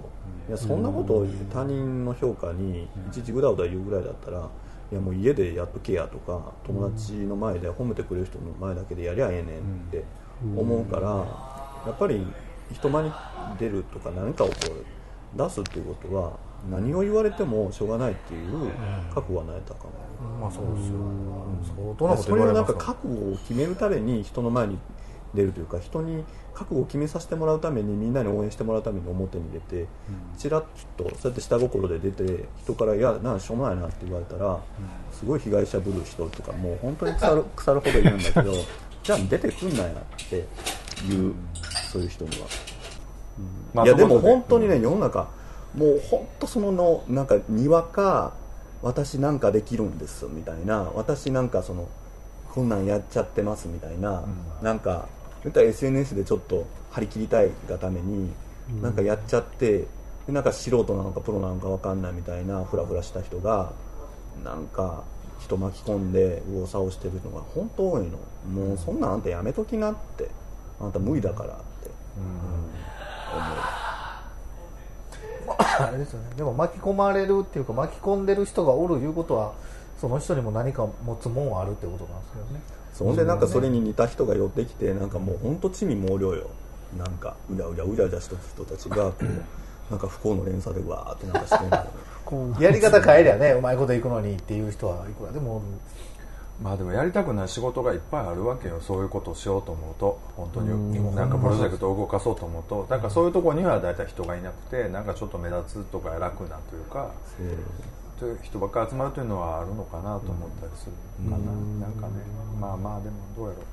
[0.49, 4.49] いやそんなことを他人の評価にいちいちぐだぐだ言うぐらいだったら
[4.91, 9.61] いやもう家でやっとけやとか友達の前で褒めてくれる人の前だけでやりゃええねんっ
[9.91, 10.05] て
[10.57, 11.09] 思うから
[11.87, 12.27] やっぱり
[12.73, 13.13] 人前に
[13.59, 14.55] 出るとか何かをこ
[15.35, 16.33] う出すっていうことは
[16.69, 18.71] 何を言われてもしょうがないっていう
[19.15, 20.97] 覚悟はないとあかんまあそうですよ、
[21.77, 24.79] 相当なことそれをなんか覚悟を決めるために人の前に
[25.35, 26.25] 出るというか人に
[26.55, 29.87] 覚悟を決めさせてもらうためにみんなに応援してもらうために表に出て、
[30.37, 30.65] ちらっ
[30.97, 34.59] とそうやって下心で出て人から「いやなんしょうもないな」って言われたら、
[35.13, 38.53] すごい被害者ぶる人とかもう本当に腐る 腐るほどいるんだけど
[39.03, 41.35] じゃあ出てくんなやっていう、
[41.91, 42.47] そういう人には。
[43.73, 45.29] まあいやでも本当にね、世の中
[45.75, 48.33] もう本当そののなんかにわか
[48.83, 50.91] 私なんかできるんですみたいな。
[50.95, 51.89] 私なんかその
[52.53, 54.25] こんなんやっちゃってますみたいな、
[54.61, 55.07] なんか
[55.45, 58.31] 言ったら SNS でちょっと張り切りたいがために、
[58.83, 59.87] なんかやっちゃって
[60.27, 63.73] でなんか素人なのかプロなのかわかんないみたいなフラフラした人が
[64.45, 65.03] なんか
[65.41, 68.19] 人巻き込んで右往左往してるのが本当多いの。
[68.53, 70.29] もうそんなんあんたやめときなって。
[70.81, 72.25] あんた無理だからって、うん。
[73.37, 73.81] 思う
[75.59, 76.31] あれですよね。
[76.37, 79.53] でも巻き込まれるっていうか巻き込んでる人がおるいうことは
[80.01, 82.61] その人にも何か持つもんはあるってことなんですけどね
[83.01, 86.51] そんでなんかそれに似た人が寄ってきてなんかもう本当地味猛量よ。
[86.99, 91.65] なんかうやうやうやうやした人たちがこうなんか不幸の連鎖でわーってなんかして
[92.59, 95.65] るやり方変えりゃねうまいこといくのにっていう人はいくらでもおる。
[96.63, 98.83] まあでもやりたくない仕事がいっぱいあるわけよ。
[98.83, 100.21] そういうことをしようと思うと。
[100.37, 101.17] 本当に。
[101.17, 102.87] なんかプロジェクトを動かそうと思うと。
[102.91, 107.13] だからそういうところには大体人がいなくてなんかちょっと目立つとか楽なというか
[108.43, 111.39] 人ばっかり集まるというのはあるのかなと思ったりするかな。
[111.39, 112.13] なんかね。
[112.61, 113.65] まあまあでもどうやろう。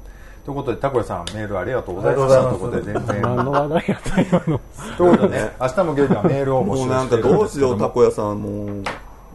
[0.46, 2.44] ということでタコヤさんメールありがとうございました。
[2.44, 3.22] ということで全然。
[3.22, 4.62] 何の話題やった今の
[4.98, 8.68] ということでね明日もゲイではメールを募集もうなんかどうしようタコ屋さんもう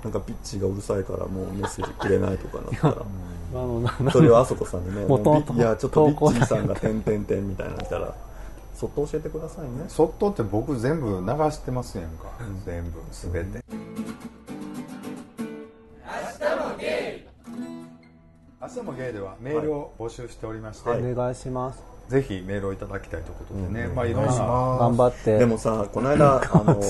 [0.02, 2.96] なんかピッチがうるさいからもうメッセージくれないとかなったら。
[3.54, 8.14] あのななそれをあそこさんにねいやちょっとビ投稿ッチーさんが「てんてんてん」みたいなの来たら。
[8.74, 9.84] そっと教えてくださいね。
[9.86, 12.32] そっとって僕全部流してますやんか。
[12.66, 13.62] 全部全て
[18.62, 21.02] 明日もゲイではメールを募集しておりまして、はい。
[21.02, 21.82] お願いします。
[22.08, 25.36] ぜひメールをいただきたいということでね、まあいろんな頑張って。
[25.36, 26.80] でもさこの間 あの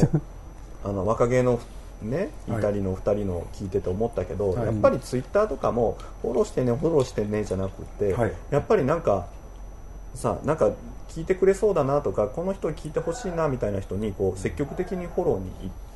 [0.84, 1.58] あの若芸の
[2.02, 4.66] ねイタリの2人の聞いてて思ったけど、はい。
[4.66, 8.32] やっぱりツイッターとかもフォローしてねフォローしてねじゃなくて、はい。
[8.50, 9.28] やっぱりなんか
[10.14, 10.72] さなんか
[11.08, 15.91] 聞いてくれそうだなとかこの人聞いてほしいなみたいな人にこう積極的にフォローに行って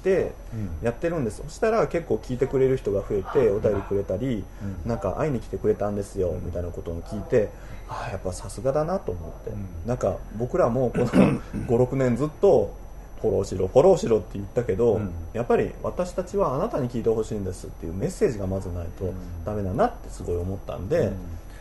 [0.82, 4.44] やってるんです、そしたら結構聞いてくれる人が増えてお便りくれたり、
[4.84, 7.49] なんか会いに来てくれたんですよみたいなことを聞いて、
[7.88, 9.53] ああやっぱさすがだなと思って、
[9.86, 11.07] なんか僕らもこの
[11.68, 12.72] 56年ずっと
[13.20, 15.11] フォローしろフォローしろって言ったけど、うん。
[15.32, 19.12] やっぱり私たちはあなたに聞いてほしいんですっていうメッセージがまずないと
[19.44, 21.12] ダメだなってすごい思ったんで、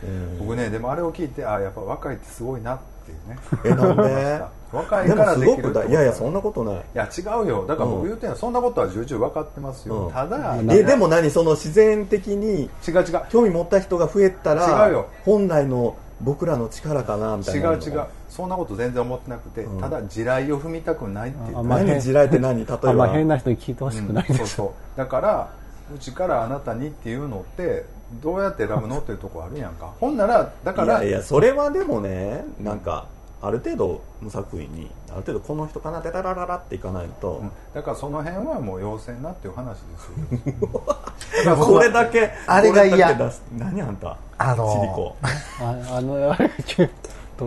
[0.04, 0.38] うん。
[0.38, 3.38] 僕ねでもあれを聞いてあやっぱ若いってすごいなっていうね。
[3.64, 4.44] えなんで？
[4.76, 5.92] 若いでからできるもすごくだい。
[5.92, 6.74] やいやそんなことない。
[6.76, 7.66] いや違うよ。
[7.66, 10.12] だから僕言うてんのそんなことは重々分かってますよ、うん。
[10.12, 13.22] ただえでも何その自然的に違う違う。
[13.30, 15.08] 興味持った人が増えたら違うよ。
[15.24, 17.72] 本来の僕らの力かなみたいな。
[17.72, 18.04] 違う違う。
[18.28, 19.80] そんなこと全然思ってなくて、うん。
[19.80, 21.58] ただ地雷を踏みたくないっていう。
[21.58, 22.58] あまあ何地雷って何？
[22.58, 22.90] 例えば。
[22.90, 24.98] あんま変な人に聞いてほしくないです、そうそう。
[24.98, 25.50] だから
[25.94, 27.84] うちからあなたにっていうのって
[28.22, 29.92] どうやって選ぶのっていうところあるやんか。
[30.00, 33.06] ほんならだからいやいやそれはでもねなんか
[33.46, 37.50] ある程度無作為にある程度この人かなてららららっていかないと、うん。
[37.74, 41.56] だからその辺はもう要請なっていう話ですよ。
[41.56, 43.16] これだけあれが嫌。
[43.56, 44.16] 何あんた？
[44.38, 44.80] あのー。
[44.80, 45.16] チリコ。
[45.22, 46.36] ああの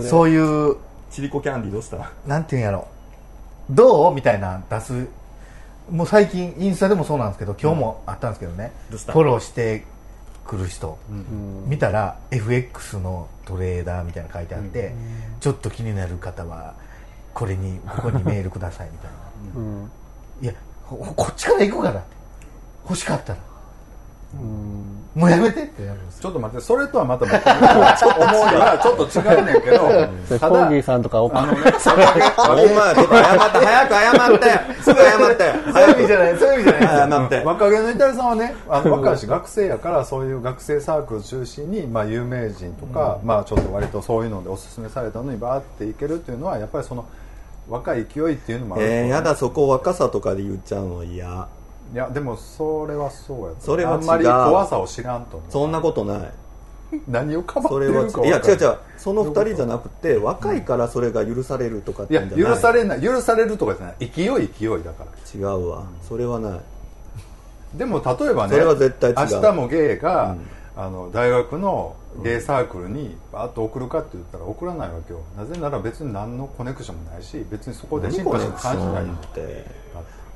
[0.02, 0.78] そういう。
[1.12, 2.12] チリコキャンディーどうした？
[2.28, 2.88] なんていうんやろ。
[3.70, 4.14] どう？
[4.14, 5.08] みたいな出す。
[5.90, 9.14] もう最近インスタでもそうなんですけど今日もあったんですけどね、どうした？
[9.14, 9.86] フォローして
[10.50, 11.70] くる人、うん。
[11.70, 14.96] 見たら FX のトレーダーみたいなの書いてあって、
[15.40, 16.74] ちょっと気になる方は
[17.36, 19.60] これにここにメールくださいみたいな。
[19.60, 19.92] うん。
[20.42, 20.54] いや
[20.88, 22.16] ここっちから行くからって。
[22.86, 23.40] 欲しかったら。
[23.40, 23.49] うん
[24.36, 25.64] もうやめて。
[25.64, 26.18] ってなるんです。
[26.18, 29.80] よちょっと待ってそれとはまた思いがちょっと違うねんけど
[30.40, 35.54] コーギーさんとかお前ちょっと謝って早く謝ってすぐ謝って。
[35.74, 37.46] そういう意味じゃないそういう意味じゃない。
[37.46, 47.06] 若気の至りさんはねあの若いし学生やからそういう学生サークル中心に、まあ、有名人とか、まあ、ちょっと割とそういうのでおすすめされたのにバーっていけるっていうのはやっぱりその
[47.68, 51.48] 若い勢いっていうのもあるえー、やだそこ若さとかで言っちゃうの嫌
[51.94, 53.98] いやでもそれはそうやとそれは違う。
[54.00, 55.52] あんまり怖さを知らんと思う。
[55.52, 56.32] そんなことない。
[57.08, 58.70] 何をかばってそれはるかいや違う違う。
[58.72, 62.16] うその二人じゃなくて若いからそれが許されるとかってい。
[62.16, 63.02] や許されない。
[63.02, 63.96] 許されるとかじゃない。
[64.00, 65.10] 勢い勢いだから。
[65.34, 65.84] 違うわ。
[66.08, 66.60] それはない。
[67.76, 69.18] でも例えばねそれは絶対違う。
[69.18, 70.36] 明日もゲイが、
[70.76, 75.20] あの大学のゲイサークルにバーッと送るかって言ったら送らないわけよ。
[75.38, 79.66] なぜなら別に何のコネクションもないし別にそこで何シンパシーもコネクシ感じないョンって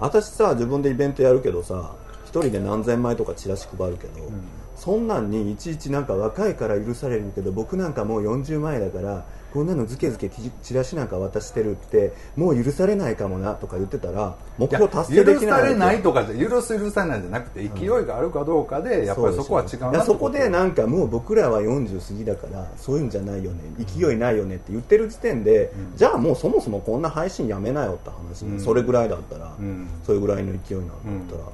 [0.03, 1.95] 私さ自分でイベントやるけどさ
[2.25, 4.29] 一人で何千枚とかチラシ配るけど、
[4.75, 10.31] そんなんにいちいちなんか若いから許されるけど僕なんかもう40前だからこんなのズケズケ
[10.63, 31.51] チラシなんか渡してるってもう許されないかもなとか言ってたら目標達成で許きないされないとかじゃ許す許さないじゃなくて勢いがあるかどうかでやっぱりそこは違うなそこでなんかもう僕らは40過ぎだからそういうんじゃないよね勢いないよねって言ってる時点で、じゃあもうそもそもこんな配信やめなよって話、うんそれぐらいだったら、んそれぐらいの勢いなんだったら、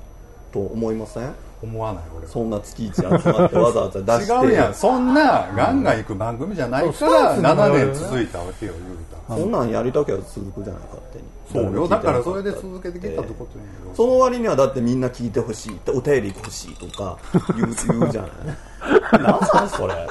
[0.52, 2.32] と思いません思わない俺は。
[2.32, 4.34] そんな月一集まってわざわざ出して。
[4.34, 4.74] 違うやん。
[4.74, 8.98] そんなガンガン行く番組じゃないから7年続いたわけよ言う
[9.28, 9.40] たら。
[9.40, 11.88] そんなんやりたきゃ続くじゃない勝手にそうよ。
[11.88, 13.96] だからそれで続けてきたってことやん。
[13.96, 15.80] その割にはだってみんな聞いてほしい。
[15.90, 17.18] お便り欲しいとか
[17.56, 18.32] 言う言うじゃない。
[19.12, 20.08] 何 なんそれ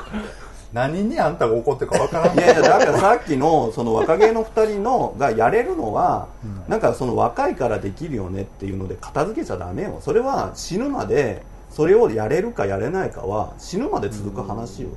[0.73, 2.39] 何にあんたが怒ってるかわからん。
[2.39, 6.29] いやいやだからさっきのその若気の2人のがやれるのは、
[6.69, 9.99] なんかその若いからできるよねっていうので片付けちゃダメよ。
[10.03, 14.89] それは死ぬまでそれをやれるかやれないかは死ぬまで続く話よ、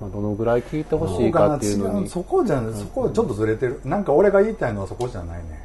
[0.00, 2.08] まあ、どのぐらい聞いてほしいかっていうのに。
[2.08, 2.74] そこじゃない。
[2.74, 3.80] そこちょっとずれてる。
[3.84, 5.62] なんか俺が言いたいのはそこじゃないね。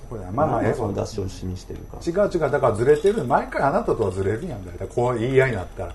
[0.00, 0.34] そこじゃない。
[0.34, 1.98] まあまあええその出し惜しみしてるか。
[2.06, 2.50] 違う違う。
[2.50, 3.24] だからずれてる。
[3.24, 4.66] 毎回あなたとはずれるやん。
[4.66, 5.88] だいたいこう言い合いになったら。
[5.88, 5.94] うん、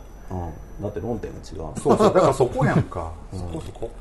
[0.82, 1.80] だって論点が違う。
[1.80, 3.12] そうそうだからそこやんか。
[3.32, 3.92] そこそこ。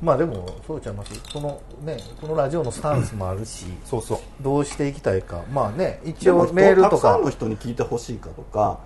[0.00, 1.12] まあでもそうちゃいます。
[1.32, 4.18] そのねこのラジオのスタンスもあるし、そうそう。
[4.40, 5.42] どうしていきたいか。
[5.52, 6.90] まあね一応メールとか。
[6.90, 8.78] たくさんの人に聞いてほしいかとか、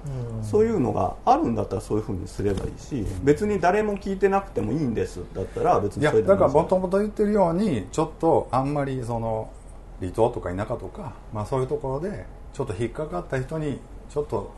[0.43, 9.51] そういうのがあるんだったらそういうふうにすればいいし別に誰も聞いてなくてもいいんですだったら別にそれでだからもとともと言ってるようにちょっとあんまりその
[10.01, 12.25] 離島とか田舎とか、まあ、そういうところで
[12.55, 14.51] ちょっと引っかかった人にちょっと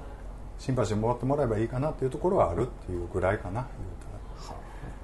[0.59, 3.67] シンパシーもらってもらえばいいかなっていうところはあるっていうぐらいかな。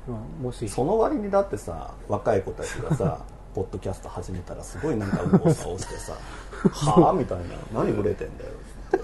[0.09, 3.19] まあもしその割にだってさ若い子たちがさ
[3.55, 6.15] ポッドキャスト始めたらすごいなんか右往左往してさ
[6.91, 7.45] 「はあ?」みたいな
[7.75, 8.51] 「何売れてんだよ」
[8.89, 8.99] って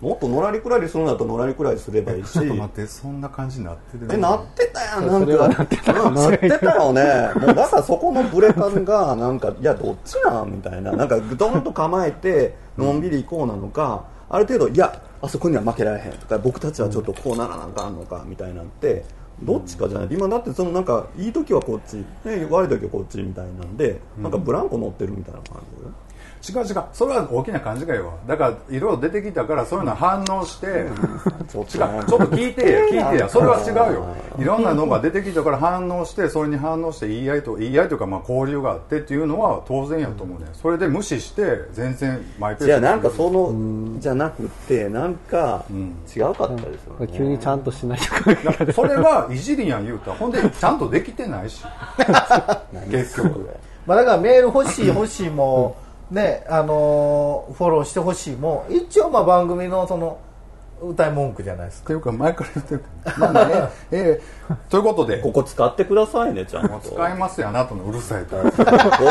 [0.00, 2.32] もっとのらりくらりするんだとのらりくらりすればいいし。
[2.32, 5.92] ちょっと待ってそんな感じになってるえなってたやんなんかなってた。
[6.00, 7.30] うんなってたよね。
[7.34, 10.52] もうだからそこのブレ感がなんかいやどっちなん？
[10.52, 10.92] みたいな。
[10.92, 19.04] なんかドンと構えてのんびり行こうなのか、ある程度いやあそこには負けられへんとか僕たちはちょっとこうならなあかんのかみたいなんて
[19.42, 20.08] どっちかじゃない。
[20.10, 25.82] 今だってそのなんかいい時はこっち、ね、悪い時はこっちみたいなんで、なんかブランコ乗ってるみたいな感じ
[26.48, 30.90] 違う違うそれは大きな勘違いはだからいろいろ出てきたからそういうの反応して違う
[31.50, 33.28] ちょっと聞いてや聞いてや。
[33.28, 34.16] それは違うよ。
[34.38, 41.42] いろんなのが出てきたから反応してそれに反応して言い合いと言い合いというかまあ交流があってっていうのは当然やと思うねそれで無視して
[41.72, 45.64] 全然マイペースじゃあなんかそのじゃなくてなんか
[46.14, 50.10] 違うかったですよね、急にちゃんとしないとそれはいじりやん言うた。
[50.10, 51.64] らほんでちゃんとできてないし。
[52.90, 53.48] 結局。
[53.86, 55.76] まあだからメール欲しい欲しいも、
[56.10, 60.18] ね、あのーフォローしてほしいも、一応まあ番組のその、
[60.82, 61.84] 歌い文句じゃないですか。
[61.84, 62.84] っていうか前から言ってる。
[63.18, 63.54] まあね。
[63.92, 65.18] ええということで。
[65.18, 66.80] ここ使ってくださいねちゃんと。
[66.80, 68.36] 使いますよあなたのうるさいと。
[68.36, 68.48] こう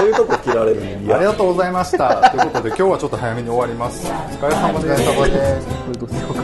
[0.08, 2.32] いうとこ切られるのあり嫌がとうございました。
[2.32, 4.08] ということで今日はちょっと早めに終わります。
[4.08, 5.16] お疲れ様です。
[5.16, 5.24] こ
[5.92, 6.42] れどうしようか